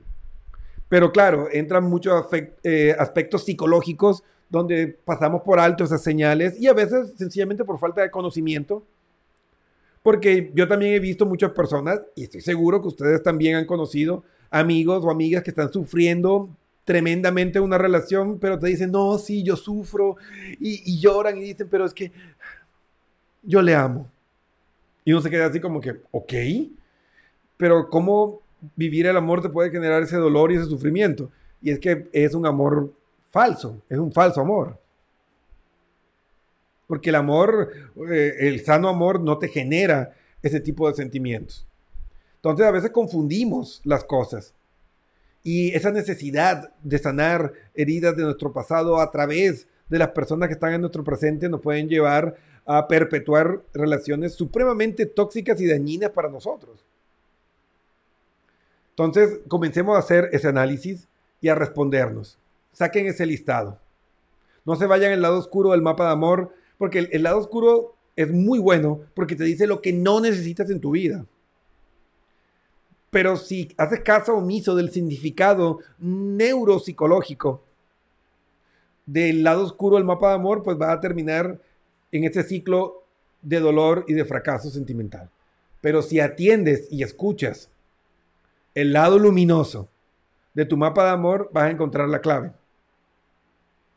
Pero 0.88 1.12
claro, 1.12 1.48
entran 1.50 1.84
muchos 1.84 2.26
eh, 2.62 2.94
aspectos 2.98 3.44
psicológicos 3.44 4.22
donde 4.48 4.98
pasamos 5.04 5.42
por 5.42 5.58
alto 5.58 5.84
esas 5.84 6.02
señales 6.02 6.60
y 6.60 6.66
a 6.66 6.72
veces 6.72 7.12
sencillamente 7.16 7.64
por 7.64 7.78
falta 7.78 8.02
de 8.02 8.10
conocimiento. 8.10 8.84
Porque 10.02 10.52
yo 10.54 10.68
también 10.68 10.94
he 10.94 11.00
visto 11.00 11.24
muchas 11.24 11.52
personas, 11.52 12.00
y 12.14 12.24
estoy 12.24 12.42
seguro 12.42 12.82
que 12.82 12.88
ustedes 12.88 13.22
también 13.22 13.56
han 13.56 13.64
conocido 13.64 14.22
amigos 14.50 15.02
o 15.04 15.10
amigas 15.10 15.42
que 15.42 15.50
están 15.50 15.72
sufriendo 15.72 16.50
tremendamente 16.84 17.58
una 17.58 17.78
relación, 17.78 18.38
pero 18.38 18.58
te 18.58 18.66
dicen, 18.66 18.92
no, 18.92 19.16
sí, 19.18 19.42
yo 19.42 19.56
sufro, 19.56 20.16
y, 20.60 21.00
lloran 21.00 21.38
y 21.38 21.42
dicen, 21.42 21.68
pero 21.70 21.86
es 21.86 21.94
que 21.94 22.12
yo 23.42 23.62
le 23.62 23.74
amo. 23.74 24.08
Y 25.04 25.12
uno 25.12 25.22
se 25.22 25.30
queda 25.30 25.46
así 25.46 25.60
como 25.60 25.80
que, 25.80 25.96
ok, 26.10 26.32
pero 27.56 27.88
¿cómo 27.88 28.42
vivir 28.76 29.06
el 29.06 29.16
amor 29.16 29.42
te 29.42 29.48
puede 29.48 29.70
generar 29.70 30.02
ese 30.02 30.16
dolor 30.16 30.52
y 30.52 30.56
ese 30.56 30.66
sufrimiento? 30.66 31.30
Y 31.62 31.70
es 31.70 31.78
que 31.78 32.08
es 32.12 32.34
un 32.34 32.46
amor 32.46 32.92
falso, 33.34 33.82
es 33.88 33.98
un 33.98 34.12
falso 34.12 34.40
amor. 34.40 34.78
Porque 36.86 37.10
el 37.10 37.16
amor, 37.16 37.72
eh, 38.08 38.36
el 38.38 38.64
sano 38.64 38.88
amor 38.88 39.20
no 39.20 39.38
te 39.38 39.48
genera 39.48 40.14
ese 40.40 40.60
tipo 40.60 40.88
de 40.88 40.94
sentimientos. 40.94 41.66
Entonces 42.36 42.64
a 42.64 42.70
veces 42.70 42.92
confundimos 42.92 43.80
las 43.84 44.04
cosas. 44.04 44.54
Y 45.42 45.74
esa 45.74 45.90
necesidad 45.90 46.72
de 46.84 46.98
sanar 46.98 47.52
heridas 47.74 48.16
de 48.16 48.22
nuestro 48.22 48.52
pasado 48.52 49.00
a 49.00 49.10
través 49.10 49.66
de 49.88 49.98
las 49.98 50.10
personas 50.10 50.48
que 50.48 50.54
están 50.54 50.72
en 50.72 50.82
nuestro 50.82 51.02
presente 51.02 51.48
nos 51.48 51.60
pueden 51.60 51.88
llevar 51.88 52.36
a 52.64 52.86
perpetuar 52.86 53.62
relaciones 53.72 54.34
supremamente 54.34 55.06
tóxicas 55.06 55.60
y 55.60 55.66
dañinas 55.66 56.10
para 56.10 56.28
nosotros. 56.28 56.84
Entonces, 58.90 59.40
comencemos 59.48 59.96
a 59.96 59.98
hacer 59.98 60.28
ese 60.32 60.46
análisis 60.46 61.08
y 61.40 61.48
a 61.48 61.56
respondernos. 61.56 62.38
Saquen 62.74 63.06
ese 63.06 63.24
listado. 63.24 63.80
No 64.66 64.76
se 64.76 64.86
vayan 64.86 65.12
al 65.12 65.22
lado 65.22 65.38
oscuro 65.38 65.70
del 65.70 65.82
mapa 65.82 66.04
de 66.04 66.12
amor, 66.12 66.54
porque 66.76 67.08
el, 67.10 67.22
lado 67.22 67.38
oscuro 67.38 67.94
es 68.16 68.30
muy 68.30 68.58
bueno 68.58 69.00
porque 69.14 69.36
te 69.36 69.44
dice 69.44 69.66
lo 69.66 69.80
que 69.80 69.92
no 69.92 70.20
necesitas 70.20 70.68
en 70.70 70.80
tu 70.80 70.90
vida. 70.90 71.24
Pero 73.10 73.36
si 73.36 73.72
haces 73.76 74.00
caso 74.00 74.34
omiso 74.34 74.74
del 74.74 74.90
significado 74.90 75.78
neuropsicológico 75.98 77.62
del 79.06 79.44
lado 79.44 79.64
oscuro 79.64 79.96
del 79.96 80.04
mapa 80.04 80.30
de 80.30 80.34
amor, 80.34 80.62
pues 80.62 80.80
va 80.80 80.92
a 80.92 81.00
terminar 81.00 81.60
en 82.10 82.24
este 82.24 82.42
ciclo 82.42 83.04
de 83.42 83.60
dolor 83.60 84.04
y 84.08 84.14
de 84.14 84.24
fracaso 84.24 84.70
sentimental. 84.70 85.30
Pero 85.80 86.02
si 86.02 86.18
atiendes 86.18 86.88
y 86.90 87.02
escuchas 87.02 87.70
el 88.74 88.92
lado 88.92 89.18
luminoso 89.18 89.88
de 90.54 90.64
tu 90.64 90.76
mapa 90.76 91.04
de 91.04 91.10
amor, 91.10 91.50
vas 91.52 91.64
a 91.64 91.70
encontrar 91.70 92.08
la 92.08 92.20
clave. 92.20 92.52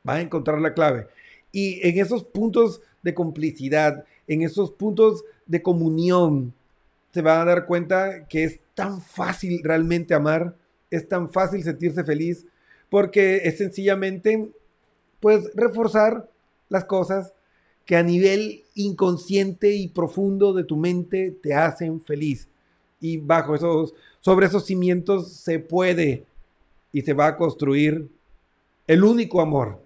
Vas 0.08 0.20
a 0.20 0.22
encontrar 0.22 0.62
la 0.62 0.74
clave. 0.74 1.08
Y 1.52 1.86
en 1.86 2.00
esos 2.00 2.24
puntos 2.24 2.82
de 3.04 3.14
complicidad, 3.14 4.06
en 4.26 4.42
esos 4.42 4.72
puntos 4.72 5.26
de 5.46 5.62
comunión, 5.62 6.54
se 7.12 7.22
van 7.22 7.42
a 7.42 7.46
dar 7.46 7.66
cuenta 7.66 8.26
que 8.30 8.46
es 8.46 8.62
tan 8.74 9.02
fácil 9.02 9.60
realmente 9.62 10.14
amar, 10.14 10.56
es 10.90 11.10
tan 11.10 11.30
fácil 11.30 11.62
sentirse 11.62 12.06
feliz, 12.06 12.46
porque 12.90 13.42
es 13.44 13.58
sencillamente, 13.58 14.50
pues, 15.20 15.52
reforzar 15.56 16.30
las 16.70 16.86
cosas 16.86 17.34
que 17.84 17.98
a 17.98 18.04
nivel 18.04 18.64
inconsciente 18.76 19.74
y 19.74 19.90
profundo 19.90 20.54
de 20.54 20.64
tu 20.64 20.78
mente 20.78 21.32
te 21.44 21.54
hacen 21.54 22.00
feliz. 22.00 22.48
Y 23.02 23.18
bajo 23.18 23.56
esos, 23.56 23.94
sobre 24.22 24.46
esos 24.46 24.66
cimientos 24.66 25.34
se 25.34 25.60
puede 25.60 26.24
y 26.94 27.02
se 27.02 27.12
va 27.12 27.28
a 27.28 27.36
construir 27.36 28.08
el 28.88 29.04
único 29.04 29.42
amor 29.42 29.86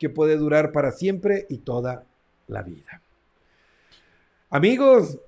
que 0.00 0.08
puede 0.08 0.36
durar 0.36 0.72
para 0.72 0.92
siempre 0.92 1.46
y 1.50 1.58
toda 1.58 2.04
la 2.48 2.62
vida. 2.62 3.02
Amigos, 4.48 5.18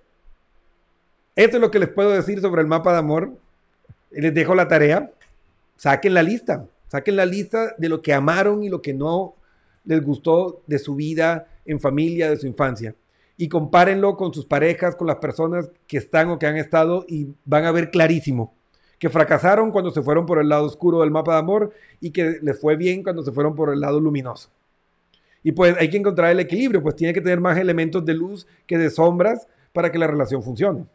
esto 1.37 1.57
es 1.59 1.61
lo 1.61 1.71
que 1.71 1.79
les 1.79 1.91
puedo 1.91 2.11
decir 2.11 2.41
sobre 2.41 2.63
el 2.63 2.67
mapa 2.67 2.93
de 2.93 2.99
amor. 2.99 3.37
Les 4.11 4.33
dejo 4.33 4.55
la 4.55 4.69
tarea. 4.69 5.11
Saquen 5.77 6.15
la 6.15 6.23
lista. 6.23 6.67
Saquen 6.89 7.17
la 7.17 7.27
lista 7.27 7.75
de 7.77 7.89
lo 7.91 8.01
que 8.01 8.15
amaron 8.15 8.65
y 8.65 8.71
lo 8.71 8.81
que 8.81 8.95
no 8.95 9.35
les 9.85 10.03
gustó 10.03 10.63
de 10.67 10.79
su 10.79 10.95
vida 10.97 11.47
en 11.67 11.79
familia, 11.79 12.31
de 12.31 12.39
su 12.39 12.47
infancia. 12.47 12.95
Y 13.37 13.49
compárenlo 13.49 14.17
con 14.17 14.33
sus 14.33 14.47
parejas, 14.47 14.97
con 14.97 15.07
las 15.07 15.17
personas 15.17 15.71
que 15.87 15.99
están 15.99 16.31
o 16.31 16.39
que 16.39 16.47
han 16.47 16.57
estado 16.57 17.05
y 17.07 17.29
van 17.45 17.67
a 17.67 17.73
ver 17.73 17.91
clarísimo 17.91 18.55
que 18.99 19.11
fracasaron 19.11 19.73
cuando 19.73 19.91
se 19.91 20.01
fueron 20.01 20.27
por 20.27 20.39
el 20.39 20.49
lado 20.49 20.65
oscuro 20.65 21.01
del 21.01 21.11
mapa 21.11 21.33
de 21.33 21.41
amor 21.41 21.73
y 22.01 22.13
que 22.13 22.39
les 22.41 22.61
fue 22.61 22.77
bien 22.77 23.03
cuando 23.03 23.25
se 23.25 23.33
fueron 23.33 23.57
por 23.57 23.73
el 23.73 23.81
lado 23.81 23.99
luminoso. 23.99 24.49
Y 25.43 25.53
pues 25.53 25.77
hay 25.79 25.91
que 25.91 25.97
encontrar 25.97 26.31
el 26.31 26.41
equilibrio, 26.41 26.83
pues 26.83 26.97
tiene 26.97 27.13
que 27.13 27.21
tener 27.21 27.41
más 27.41 27.59
elementos 27.59 28.05
de 28.05 28.15
luz 28.15 28.47
que 28.67 28.79
de 28.79 28.91
sombras 28.91 29.49
para 29.73 29.91
que 29.91 29.99
la 29.99 30.07
relación 30.07 30.43
funcione. 30.43 30.87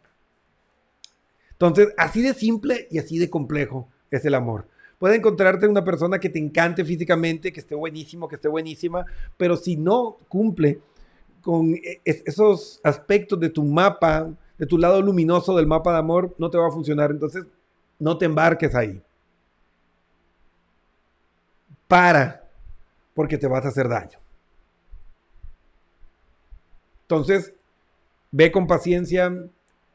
Entonces, 1.52 1.94
así 1.98 2.22
de 2.22 2.34
simple 2.34 2.88
y 2.92 3.00
así 3.00 3.18
de 3.18 3.30
complejo 3.30 3.90
es 4.12 4.24
el 4.26 4.36
amor. 4.36 4.68
Puede 5.00 5.16
encontrarte 5.16 5.68
una 5.68 5.84
persona 5.84 6.20
que 6.20 6.30
te 6.30 6.40
encante 6.40 6.86
físicamente, 6.86 7.52
que 7.52 7.60
esté 7.60 7.76
buenísimo, 7.76 8.28
que 8.28 8.36
esté 8.36 8.48
buenísima, 8.48 9.06
pero 9.38 9.58
si 9.58 9.76
no 9.76 10.18
cumple 10.28 10.80
con 11.42 11.74
e-, 11.74 12.02
esos 12.04 12.80
aspectos 12.84 13.40
de 13.40 13.50
tu 13.50 13.64
mapa, 13.64 14.30
de 14.58 14.66
tu 14.66 14.78
lado 14.78 15.02
luminoso 15.02 15.56
del 15.56 15.68
mapa 15.68 15.92
de 15.94 16.00
amor, 16.00 16.34
no 16.38 16.50
te 16.50 16.58
va 16.58 16.68
a 16.68 16.72
funcionar. 16.72 17.12
Entonces, 17.12 17.46
no 18.00 18.18
te 18.18 18.26
embarques 18.26 18.74
ahí. 18.76 19.02
Para, 21.88 22.48
porque 23.14 23.38
te 23.38 23.48
vas 23.48 23.66
a 23.66 23.70
hacer 23.70 23.88
daño. 23.88 24.20
Entonces, 27.10 27.54
ve 28.32 28.52
con 28.52 28.68
paciencia, 28.68 29.34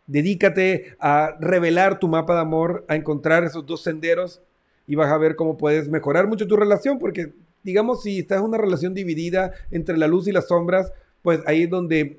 dedícate 0.06 0.96
a 0.98 1.36
revelar 1.40 1.98
tu 1.98 2.08
mapa 2.08 2.34
de 2.34 2.40
amor, 2.40 2.84
a 2.88 2.96
encontrar 2.96 3.44
esos 3.44 3.66
dos 3.66 3.82
senderos 3.82 4.40
y 4.86 4.94
vas 4.94 5.12
a 5.12 5.18
ver 5.18 5.36
cómo 5.36 5.58
puedes 5.58 5.88
mejorar 5.88 6.26
mucho 6.26 6.48
tu 6.48 6.56
relación, 6.56 6.98
porque 6.98 7.32
digamos, 7.62 8.02
si 8.02 8.20
estás 8.20 8.38
en 8.38 8.46
una 8.46 8.58
relación 8.58 8.94
dividida 8.94 9.52
entre 9.70 9.96
la 9.96 10.08
luz 10.08 10.26
y 10.26 10.32
las 10.32 10.48
sombras, 10.48 10.92
pues 11.22 11.40
ahí 11.46 11.64
es 11.64 11.70
donde 11.70 12.18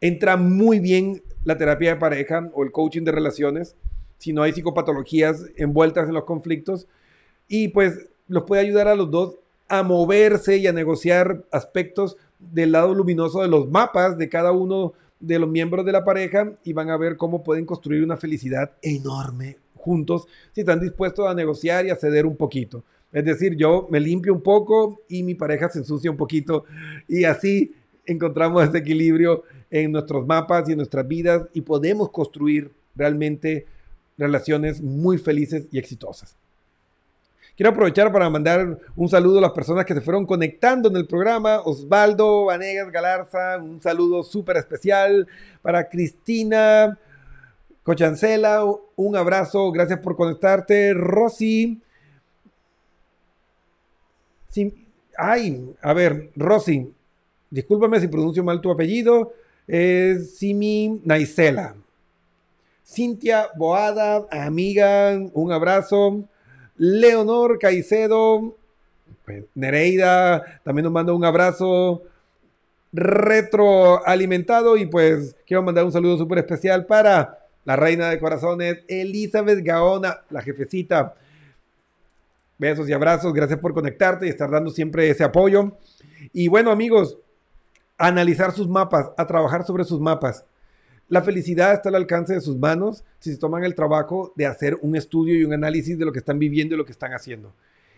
entra 0.00 0.36
muy 0.36 0.78
bien 0.78 1.22
la 1.44 1.58
terapia 1.58 1.94
de 1.94 2.00
pareja 2.00 2.50
o 2.54 2.62
el 2.62 2.70
coaching 2.70 3.02
de 3.02 3.12
relaciones 3.12 3.74
si 4.18 4.32
no 4.32 4.42
hay 4.44 4.52
psicopatologías 4.52 5.46
envueltas 5.56 6.06
en 6.06 6.14
los 6.14 6.24
conflictos. 6.24 6.86
Y 7.48 7.68
pues 7.68 8.06
los 8.28 8.44
puede 8.44 8.62
ayudar 8.62 8.86
a 8.86 8.94
los 8.94 9.10
dos 9.10 9.34
a 9.68 9.82
moverse 9.82 10.58
y 10.58 10.66
a 10.68 10.72
negociar 10.72 11.42
aspectos 11.50 12.16
del 12.50 12.72
lado 12.72 12.94
luminoso 12.94 13.42
de 13.42 13.48
los 13.48 13.70
mapas 13.70 14.18
de 14.18 14.28
cada 14.28 14.52
uno 14.52 14.92
de 15.20 15.38
los 15.38 15.48
miembros 15.48 15.86
de 15.86 15.92
la 15.92 16.04
pareja 16.04 16.52
y 16.64 16.72
van 16.72 16.90
a 16.90 16.96
ver 16.96 17.16
cómo 17.16 17.44
pueden 17.44 17.64
construir 17.64 18.02
una 18.02 18.16
felicidad 18.16 18.72
enorme 18.82 19.58
juntos 19.76 20.26
si 20.52 20.60
están 20.60 20.80
dispuestos 20.80 21.26
a 21.26 21.34
negociar 21.34 21.86
y 21.86 21.90
a 21.90 21.96
ceder 21.96 22.26
un 22.26 22.36
poquito. 22.36 22.84
Es 23.12 23.24
decir, 23.24 23.56
yo 23.56 23.88
me 23.90 24.00
limpio 24.00 24.32
un 24.32 24.40
poco 24.40 25.00
y 25.08 25.22
mi 25.22 25.34
pareja 25.34 25.68
se 25.68 25.78
ensucia 25.78 26.10
un 26.10 26.16
poquito 26.16 26.64
y 27.06 27.24
así 27.24 27.74
encontramos 28.06 28.64
ese 28.64 28.78
equilibrio 28.78 29.44
en 29.70 29.92
nuestros 29.92 30.26
mapas 30.26 30.68
y 30.68 30.72
en 30.72 30.78
nuestras 30.78 31.06
vidas 31.06 31.46
y 31.52 31.60
podemos 31.60 32.10
construir 32.10 32.70
realmente 32.94 33.66
relaciones 34.18 34.82
muy 34.82 35.18
felices 35.18 35.68
y 35.70 35.78
exitosas. 35.78 36.36
Quiero 37.62 37.74
aprovechar 37.74 38.10
para 38.10 38.28
mandar 38.28 38.76
un 38.96 39.08
saludo 39.08 39.38
a 39.38 39.42
las 39.42 39.52
personas 39.52 39.84
que 39.84 39.94
se 39.94 40.00
fueron 40.00 40.26
conectando 40.26 40.88
en 40.88 40.96
el 40.96 41.06
programa. 41.06 41.60
Osvaldo 41.60 42.46
Vanegas 42.46 42.90
Galarza, 42.90 43.58
un 43.58 43.80
saludo 43.80 44.24
súper 44.24 44.56
especial 44.56 45.28
para 45.62 45.88
Cristina 45.88 46.98
Cochancela, 47.84 48.64
un 48.96 49.14
abrazo, 49.14 49.70
gracias 49.70 50.00
por 50.00 50.16
conectarte. 50.16 50.92
Rosy. 50.92 51.80
ay, 55.16 55.72
a 55.82 55.92
ver, 55.92 56.32
Rosy, 56.34 56.92
discúlpame 57.48 58.00
si 58.00 58.08
pronuncio 58.08 58.42
mal 58.42 58.60
tu 58.60 58.72
apellido. 58.72 59.34
Es 59.68 60.36
Simi 60.36 61.00
Naisela. 61.04 61.76
Cintia 62.84 63.50
Boada, 63.56 64.26
amiga, 64.32 65.16
un 65.32 65.52
abrazo. 65.52 66.28
Leonor 66.76 67.58
Caicedo, 67.58 68.56
pues, 69.24 69.44
Nereida, 69.54 70.60
también 70.64 70.84
nos 70.84 70.92
manda 70.92 71.12
un 71.12 71.24
abrazo 71.24 72.02
retroalimentado 72.92 74.76
y 74.76 74.86
pues 74.86 75.34
quiero 75.46 75.62
mandar 75.62 75.84
un 75.84 75.92
saludo 75.92 76.18
súper 76.18 76.38
especial 76.38 76.84
para 76.84 77.38
la 77.64 77.76
reina 77.76 78.10
de 78.10 78.18
corazones, 78.18 78.80
Elizabeth 78.88 79.64
Gaona, 79.64 80.20
la 80.30 80.42
jefecita. 80.42 81.14
Besos 82.58 82.88
y 82.88 82.92
abrazos, 82.92 83.32
gracias 83.32 83.58
por 83.58 83.72
conectarte 83.74 84.26
y 84.26 84.28
estar 84.28 84.50
dando 84.50 84.70
siempre 84.70 85.08
ese 85.08 85.24
apoyo. 85.24 85.72
Y 86.32 86.48
bueno 86.48 86.70
amigos, 86.70 87.16
analizar 87.98 88.52
sus 88.52 88.68
mapas, 88.68 89.10
a 89.16 89.26
trabajar 89.26 89.64
sobre 89.64 89.84
sus 89.84 90.00
mapas. 90.00 90.44
La 91.12 91.20
felicidad 91.20 91.74
está 91.74 91.90
al 91.90 91.96
alcance 91.96 92.32
de 92.32 92.40
sus 92.40 92.56
manos 92.56 93.04
si 93.18 93.32
se 93.32 93.38
toman 93.38 93.64
el 93.64 93.74
trabajo 93.74 94.32
de 94.34 94.46
hacer 94.46 94.78
un 94.80 94.96
estudio 94.96 95.34
y 95.36 95.44
un 95.44 95.52
análisis 95.52 95.98
de 95.98 96.06
lo 96.06 96.12
que 96.12 96.20
están 96.20 96.38
viviendo 96.38 96.74
y 96.74 96.78
lo 96.78 96.86
que 96.86 96.92
están 96.92 97.12
haciendo. 97.12 97.52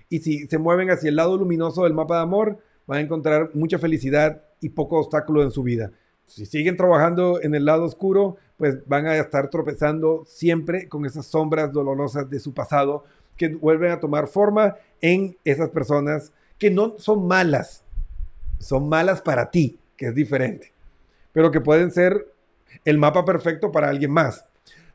Y 0.08 0.18
si 0.18 0.48
se 0.48 0.58
mueven 0.58 0.90
hacia 0.90 1.10
el 1.10 1.14
lado 1.14 1.36
luminoso 1.36 1.84
del 1.84 1.94
mapa 1.94 2.16
de 2.16 2.22
amor, 2.22 2.58
van 2.88 2.98
a 2.98 3.00
encontrar 3.02 3.50
mucha 3.54 3.78
felicidad 3.78 4.42
y 4.60 4.70
poco 4.70 4.98
obstáculo 4.98 5.44
en 5.44 5.52
su 5.52 5.62
vida. 5.62 5.92
Si 6.26 6.44
siguen 6.44 6.76
trabajando 6.76 7.40
en 7.40 7.54
el 7.54 7.66
lado 7.66 7.84
oscuro, 7.84 8.36
pues 8.56 8.84
van 8.88 9.06
a 9.06 9.14
estar 9.14 9.48
tropezando 9.48 10.24
siempre 10.26 10.88
con 10.88 11.06
esas 11.06 11.24
sombras 11.24 11.72
dolorosas 11.72 12.28
de 12.28 12.40
su 12.40 12.52
pasado 12.52 13.04
que 13.36 13.46
vuelven 13.46 13.92
a 13.92 14.00
tomar 14.00 14.26
forma 14.26 14.74
en 15.00 15.36
esas 15.44 15.70
personas 15.70 16.32
que 16.58 16.68
no 16.68 16.96
son 16.98 17.28
malas, 17.28 17.84
son 18.58 18.88
malas 18.88 19.22
para 19.22 19.52
ti, 19.52 19.78
que 19.96 20.06
es 20.06 20.16
diferente, 20.16 20.72
pero 21.32 21.52
que 21.52 21.60
pueden 21.60 21.92
ser 21.92 22.33
el 22.84 22.98
mapa 22.98 23.24
perfecto 23.24 23.70
para 23.72 23.88
alguien 23.88 24.10
más. 24.10 24.44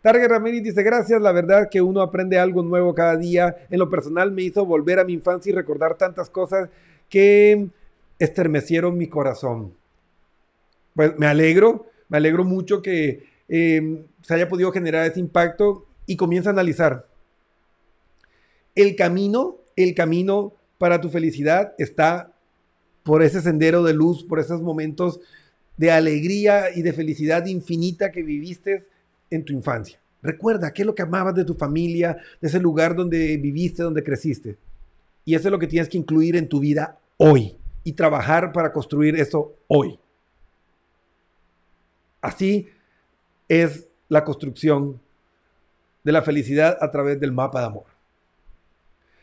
Target 0.01 0.29
Ramírez 0.29 0.63
dice, 0.63 0.81
gracias, 0.81 1.21
la 1.21 1.31
verdad 1.31 1.67
que 1.69 1.81
uno 1.81 2.01
aprende 2.01 2.39
algo 2.39 2.63
nuevo 2.63 2.93
cada 2.93 3.17
día. 3.17 3.55
En 3.69 3.79
lo 3.79 3.89
personal 3.89 4.31
me 4.31 4.43
hizo 4.43 4.65
volver 4.65 4.99
a 4.99 5.03
mi 5.03 5.13
infancia 5.13 5.51
y 5.51 5.55
recordar 5.55 5.97
tantas 5.97 6.29
cosas 6.29 6.69
que 7.09 7.67
estremecieron 8.17 8.97
mi 8.97 9.07
corazón. 9.07 9.73
Pues 10.95 11.17
me 11.17 11.27
alegro, 11.27 11.87
me 12.07 12.17
alegro 12.17 12.45
mucho 12.45 12.81
que 12.81 13.27
em, 13.49 14.05
se 14.21 14.33
haya 14.33 14.47
podido 14.47 14.71
generar 14.71 15.05
ese 15.05 15.19
impacto 15.19 15.85
y 16.05 16.15
comienza 16.15 16.49
a 16.49 16.53
analizar. 16.53 17.07
El 18.75 18.95
camino, 18.95 19.57
el 19.75 19.93
camino 19.95 20.53
para 20.77 21.01
tu 21.01 21.09
felicidad 21.09 21.73
está 21.77 22.31
por 23.03 23.21
ese 23.21 23.41
sendero 23.41 23.83
de 23.83 23.93
luz, 23.93 24.23
por 24.23 24.39
esos 24.39 24.61
momentos 24.61 25.19
de 25.79 25.91
alegría 25.91 26.75
y 26.75 26.81
de 26.81 26.91
felicidad 26.91 27.45
infinita 27.45 28.11
que 28.11 28.21
viviste 28.21 28.83
en 29.29 29.45
tu 29.45 29.53
infancia. 29.53 29.97
Recuerda 30.21 30.73
qué 30.73 30.81
es 30.81 30.85
lo 30.85 30.93
que 30.93 31.03
amabas 31.03 31.33
de 31.35 31.45
tu 31.45 31.53
familia, 31.53 32.17
de 32.41 32.49
ese 32.49 32.59
lugar 32.59 32.97
donde 32.97 33.37
viviste, 33.37 33.83
donde 33.83 34.03
creciste. 34.03 34.57
Y 35.23 35.35
eso 35.35 35.47
es 35.47 35.51
lo 35.53 35.57
que 35.57 35.67
tienes 35.67 35.87
que 35.87 35.97
incluir 35.97 36.35
en 36.35 36.49
tu 36.49 36.59
vida 36.59 36.99
hoy 37.15 37.55
y 37.85 37.93
trabajar 37.93 38.51
para 38.51 38.73
construir 38.73 39.15
eso 39.15 39.53
hoy. 39.69 39.97
Así 42.19 42.67
es 43.47 43.87
la 44.09 44.25
construcción 44.25 44.99
de 46.03 46.11
la 46.11 46.23
felicidad 46.23 46.77
a 46.81 46.91
través 46.91 47.21
del 47.21 47.31
mapa 47.31 47.61
de 47.61 47.67
amor. 47.67 47.85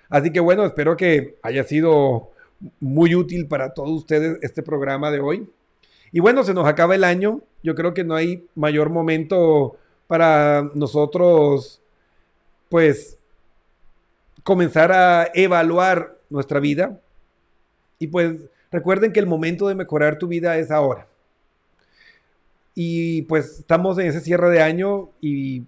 Así 0.09 0.33
que 0.33 0.41
bueno, 0.41 0.65
espero 0.65 0.97
que 0.97 1.37
haya 1.43 1.65
sido 1.65 2.31
muy 2.81 3.15
útil 3.15 3.47
para 3.47 3.75
todos 3.75 3.91
ustedes 3.91 4.39
este 4.41 4.63
programa 4.63 5.11
de 5.11 5.21
hoy. 5.21 5.51
Y 6.17 6.21
bueno, 6.21 6.45
se 6.45 6.55
nos 6.55 6.67
acaba 6.67 6.95
el 6.95 7.05
año. 7.05 7.43
Yo 7.63 7.75
creo 7.75 7.93
que 7.93 8.03
no 8.03 8.15
hay 8.15 8.49
mayor 8.55 8.89
momento 8.89 9.77
para 10.07 10.71
nosotros, 10.73 11.83
pues, 12.71 13.19
comenzar 14.43 14.93
a 14.93 15.29
evaluar 15.35 16.17
nuestra 16.31 16.59
vida. 16.59 16.99
Y 17.99 18.07
pues 18.07 18.33
recuerden 18.73 19.13
que 19.13 19.21
el 19.21 19.27
momento 19.27 19.69
de 19.69 19.75
mejorar 19.75 20.17
tu 20.17 20.27
vida 20.27 20.57
es 20.57 20.71
ahora. 20.71 21.07
Y 22.75 23.21
pues 23.25 23.59
estamos 23.59 23.99
en 23.99 24.07
ese 24.07 24.23
cierre 24.23 24.49
de 24.49 24.63
año 24.63 25.11
y 25.21 25.65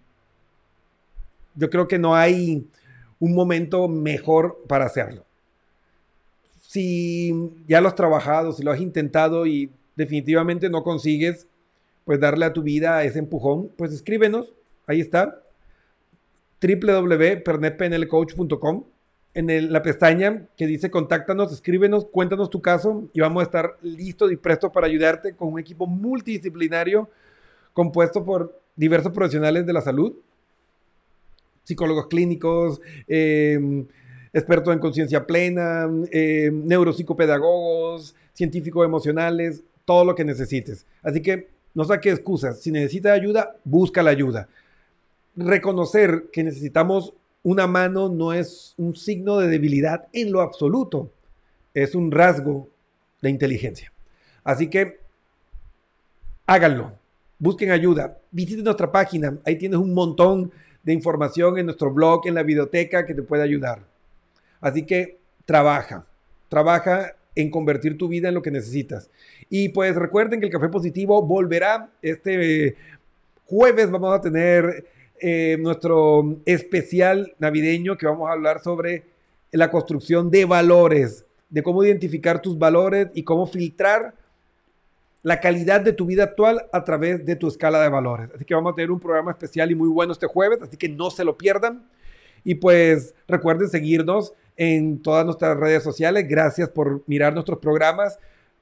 yo 1.57 1.69
creo 1.69 1.87
que 1.87 1.99
no 1.99 2.17
hay 2.17 2.67
un 3.21 3.35
momento 3.35 3.87
mejor 3.87 4.65
para 4.67 4.87
hacerlo. 4.87 5.27
Si 6.63 7.35
ya 7.67 7.83
lo 7.83 7.89
has 7.89 7.95
trabajado, 7.95 8.53
si 8.53 8.63
lo 8.63 8.71
has 8.71 8.81
intentado 8.81 9.47
y 9.47 9.71
definitivamente 9.99 10.71
no 10.71 10.83
consigues, 10.85 11.47
pues 12.05 12.21
darle 12.21 12.47
a 12.47 12.55
tu 12.55 12.63
vida 12.63 13.03
ese 13.03 13.19
empujón, 13.19 13.73
pues 13.77 13.93
escríbenos, 13.93 14.55
ahí 14.87 15.01
está, 15.01 15.43
www.pernetpnlcoach.com. 16.63 18.85
En 19.35 19.73
la 19.73 19.83
pestaña 19.83 20.47
que 20.57 20.67
dice 20.67 20.91
contáctanos, 20.91 21.53
escríbenos, 21.53 22.07
cuéntanos 22.07 22.49
tu 22.49 22.63
caso 22.63 23.11
y 23.13 23.21
vamos 23.21 23.43
a 23.43 23.45
estar 23.45 23.77
listos 23.83 24.33
y 24.33 24.37
prestos 24.37 24.73
para 24.73 24.87
ayudarte 24.87 25.35
con 25.35 25.53
un 25.53 25.61
equipo 25.61 25.87
multidisciplinario 25.87 27.11
compuesto 27.73 28.25
por 28.25 28.59
diversos 28.75 29.13
profesionales 29.13 29.67
de 29.67 29.73
la 29.73 29.83
salud, 29.83 30.15
psicólogos 31.65 32.07
clínicos, 32.07 32.81
em, 33.07 33.87
expertos 34.33 34.73
en 34.73 34.79
conciencia 34.81 35.27
plena, 35.27 35.89
eh, 36.11 36.51
neuropsicopedagogos, 36.53 38.17
científicos 38.33 38.85
emocionales, 38.85 39.63
todo 39.89 40.05
lo 40.05 40.15
que 40.15 40.25
necesites. 40.25 40.87
Así 41.03 41.21
que 41.21 41.49
no 41.75 41.85
saque 41.85 42.11
excusas. 42.11 42.61
Si 42.61 42.71
necesitas 42.71 43.13
ayuda, 43.13 43.57
busca 43.65 44.05
la 44.05 44.11
ayuda 44.11 44.49
reconocer 45.39 46.27
que 46.33 46.43
necesitamos 46.43 47.15
una 47.45 47.67
mano 47.67 48.09
no 48.09 48.33
es 48.33 48.75
un 48.77 48.97
signo 48.97 49.39
de 49.39 49.47
debilidad 49.47 50.09
en 50.13 50.33
lo 50.33 50.41
absoluto, 50.41 51.11
es 51.73 51.95
un 51.95 52.11
rasgo 52.11 52.69
de 53.23 53.31
inteligencia. 53.31 53.93
Así 54.43 54.69
que 54.69 54.99
háganlo, 56.47 56.93
busquen 57.39 57.71
ayuda, 57.71 58.19
visiten 58.33 58.65
nuestra 58.65 58.91
página, 58.91 59.39
ahí 59.47 59.57
tienes 59.57 59.79
un 59.79 59.95
montón 59.95 60.51
de 60.83 60.93
información 60.93 61.59
en 61.59 61.67
nuestro 61.67 61.93
blog, 61.93 62.27
en 62.27 62.35
la 62.35 62.43
biblioteca 62.43 63.07
que 63.07 63.15
te 63.15 63.23
puede 63.23 63.45
ayudar. 63.45 63.83
Así 64.61 64.85
que 64.85 65.19
trabaja, 65.45 66.05
trabaja 66.49 67.15
en 67.39 67.51
convertir 67.51 67.97
tu 67.97 68.09
vida 68.09 68.29
en 68.29 68.35
lo 68.35 68.43
que 68.43 68.51
necesitas. 68.51 69.11
Y 69.49 69.69
pues 69.69 69.95
recuerden 69.95 70.41
que 70.41 70.47
el 70.47 70.53
Café 70.53 70.69
Positivo 70.69 71.23
volverá 71.23 71.89
este 72.03 72.75
jueves, 73.47 73.91
vamos 73.93 74.13
a 74.13 74.21
tener 74.21 74.85
eh, 75.21 75.57
nuestro 75.61 76.41
especial 76.45 77.35
navideño 77.39 77.97
que 77.97 78.07
vamos 78.07 78.29
a 78.29 78.33
hablar 78.33 78.61
sobre 78.61 79.05
la 79.53 79.71
construcción 79.71 80.33
de 80.33 80.47
valores, 80.47 81.25
de 81.49 81.63
cómo 81.63 81.85
identificar 81.85 82.43
tus 82.43 82.59
valores 82.59 83.07
y 83.15 83.23
cómo 83.23 83.47
filtrar 83.47 84.15
la 85.23 85.39
calidad 85.39 85.81
de 85.81 85.93
tu 85.93 86.07
vida 86.07 86.25
actual 86.25 86.67
a 86.73 86.83
través 86.83 87.25
de 87.25 87.37
tu 87.37 87.47
escala 87.47 87.81
de 87.81 87.89
valores. 87.89 88.31
Así 88.35 88.45
que 88.45 88.55
vamos 88.55 88.73
a 88.73 88.75
tener 88.75 88.91
un 88.91 88.99
programa 88.99 89.31
especial 89.31 89.71
y 89.71 89.77
muy 89.77 89.89
bueno 89.89 90.13
este 90.13 90.27
jueves, 90.27 90.59
así 90.61 90.77
que 90.77 90.89
no 90.89 91.11
se 91.11 91.25
lo 91.25 91.39
pierdan. 91.39 91.87
Y 92.43 92.57
pues 92.57 93.15
recuerden 93.29 93.69
seguirnos 93.69 94.33
en 94.59 95.01
todas 95.01 95.25
nuestras 95.25 95.57
redes 95.57 95.83
sociales. 95.83 96.27
Gracias 96.29 96.69
por 96.69 97.03
mirar 97.07 97.33
nuestros 97.33 97.59
programas. 97.59 98.19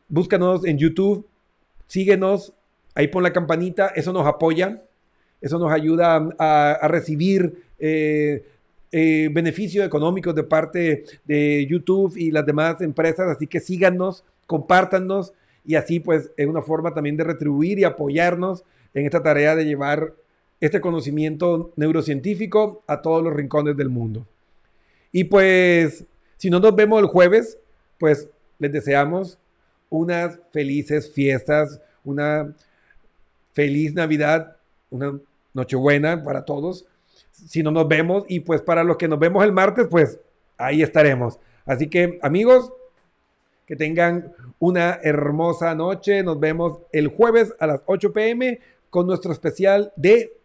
Búscanos 0.09 0.65
en 0.65 0.79
YouTube, 0.79 1.27
síguenos, 1.89 2.53
ahí 2.95 3.09
pon 3.09 3.25
la 3.25 3.33
campanita, 3.33 3.89
eso 3.89 4.13
nos 4.13 4.27
apoya. 4.27 4.83
Eso 5.41 5.59
nos 5.59 5.71
ayuda 5.71 6.29
a, 6.39 6.89
recibir 6.89 7.63
eh, 7.79 8.45
eh, 8.91 9.29
beneficios 9.33 9.87
económicos 9.87 10.35
de 10.35 10.43
parte 10.45 11.05
de 11.25 11.67
YouTube 11.69 12.17
y 12.17 12.31
las 12.31 12.47
demás 12.47 12.81
empresas. 12.81 13.29
Así 13.29 13.47
que 13.47 13.61
síganos, 13.61 14.25
compártanos 14.47 15.35
y 15.65 15.75
así 15.75 16.01
pues 16.01 16.31
es 16.37 16.47
una 16.47 16.63
forma 16.63 16.95
también 16.95 17.17
de 17.17 17.25
retribuir 17.25 17.79
y 17.79 17.85
apoyarnos 17.85 18.65
en 18.95 19.05
esta 19.05 19.23
tarea 19.23 19.55
de 19.55 19.67
llevar 19.67 20.15
este 20.61 20.81
conocimiento 20.81 21.73
neurocientífico 21.77 22.83
a 22.87 23.03
todos 23.03 23.23
los 23.23 23.35
rincones 23.35 23.77
del 23.77 23.91
mundo. 23.91 24.27
Y 25.17 25.25
pues, 25.25 26.05
si 26.37 26.51
no 26.51 26.61
nos 26.61 26.77
vemos 26.77 27.01
el 27.01 27.07
jueves, 27.07 27.59
pues 27.99 28.29
les 28.59 28.71
deseamos 28.71 29.39
unas 29.89 30.39
felices 30.53 31.11
fiestas, 31.11 31.81
una 32.05 32.55
feliz 33.55 33.95
Navidad 33.95 34.59
una 34.91 35.19
Nochebuena 35.55 36.23
para 36.23 36.45
todos. 36.45 36.85
Si 37.31 37.63
no 37.63 37.71
nos 37.71 37.89
vemos 37.89 38.25
y 38.29 38.41
pues 38.41 38.61
para 38.61 38.85
los 38.85 38.99
que 38.99 39.09
nos 39.09 39.19
vemos 39.19 39.43
el 39.43 39.53
martes, 39.53 39.87
pues 39.91 40.21
ahí 40.59 40.83
estaremos. 40.83 41.41
Así 41.65 41.89
que 41.89 42.19
amigos, 42.21 42.71
que 43.65 43.75
tengan 43.75 44.35
una 44.59 45.01
hermosa 45.03 45.75
noche. 45.75 46.23
Nos 46.25 46.39
vemos 46.39 46.81
el 46.93 47.09
jueves 47.09 47.55
a 47.59 47.67
las 47.67 47.81
8 47.87 48.13
pm 48.13 48.61
con 48.91 49.07
nuestro 49.07 49.33
especial 49.33 49.95
de 49.97 50.37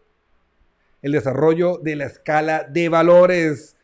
el 1.01 1.11
desarrollo 1.11 1.78
de 1.78 1.97
la 1.97 2.05
escala 2.05 2.63
de 2.63 2.88
valores 2.88 3.76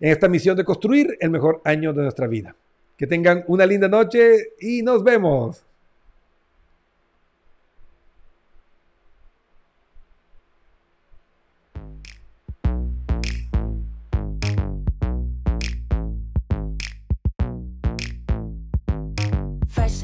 en 0.00 0.12
esta 0.12 0.28
misión 0.28 0.56
de 0.56 0.64
construir 0.64 1.16
el 1.20 1.30
mejor 1.30 1.60
año 1.64 1.92
de 1.92 2.02
nuestra 2.02 2.26
vida. 2.26 2.54
Que 2.96 3.06
tengan 3.06 3.44
una 3.48 3.66
linda 3.66 3.88
noche 3.88 4.54
y 4.60 4.82
nos 4.82 5.02
vemos. 5.04 5.66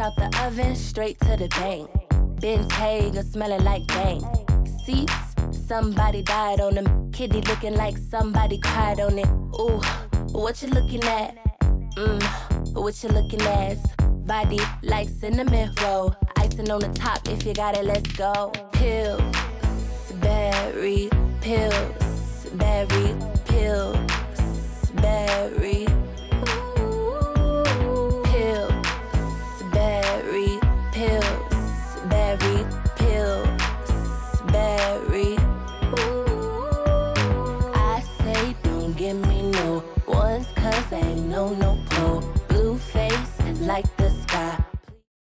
out 0.03 0.17
the 0.17 0.45
oven, 0.45 0.75
straight 0.75 1.19
to 1.21 1.37
the 1.37 1.49
bank. 1.49 1.89
Ben's 2.41 2.71
Hager 2.73 3.23
smelling 3.23 3.63
like 3.63 3.87
bank. 3.87 4.25
Seats, 4.85 5.32
somebody 5.55 6.23
died 6.23 6.61
on 6.61 6.75
them. 6.75 7.11
Kitty 7.13 7.41
looking 7.43 7.75
like 7.75 7.97
somebody 7.97 8.59
cried 8.59 9.01
on 9.01 9.19
it. 9.19 9.27
Ooh, 9.61 9.81
what 10.33 10.63
you 10.63 10.69
looking 10.69 11.05
at? 11.05 11.37
Mmm, 11.97 12.75
what 12.75 13.03
you 13.03 13.09
looking 13.11 13.43
at? 13.43 13.79
Body 14.27 14.61
like 14.83 15.09
cinnamon 15.09 15.73
roll. 15.83 16.15
Icing 16.37 16.71
on 16.71 16.81
the 16.81 16.89
top, 16.89 17.29
if 17.29 17.45
you 17.45 17.55
got 17.55 17.77
it, 17.77 17.85
let's 17.85 18.11
go. 18.13 18.53
Pills, 18.73 19.23
berry, 20.21 21.09
pills, 21.41 22.47
berry, 22.55 23.15
pills 23.47 24.13
like 43.73 43.97
this. 43.97 44.22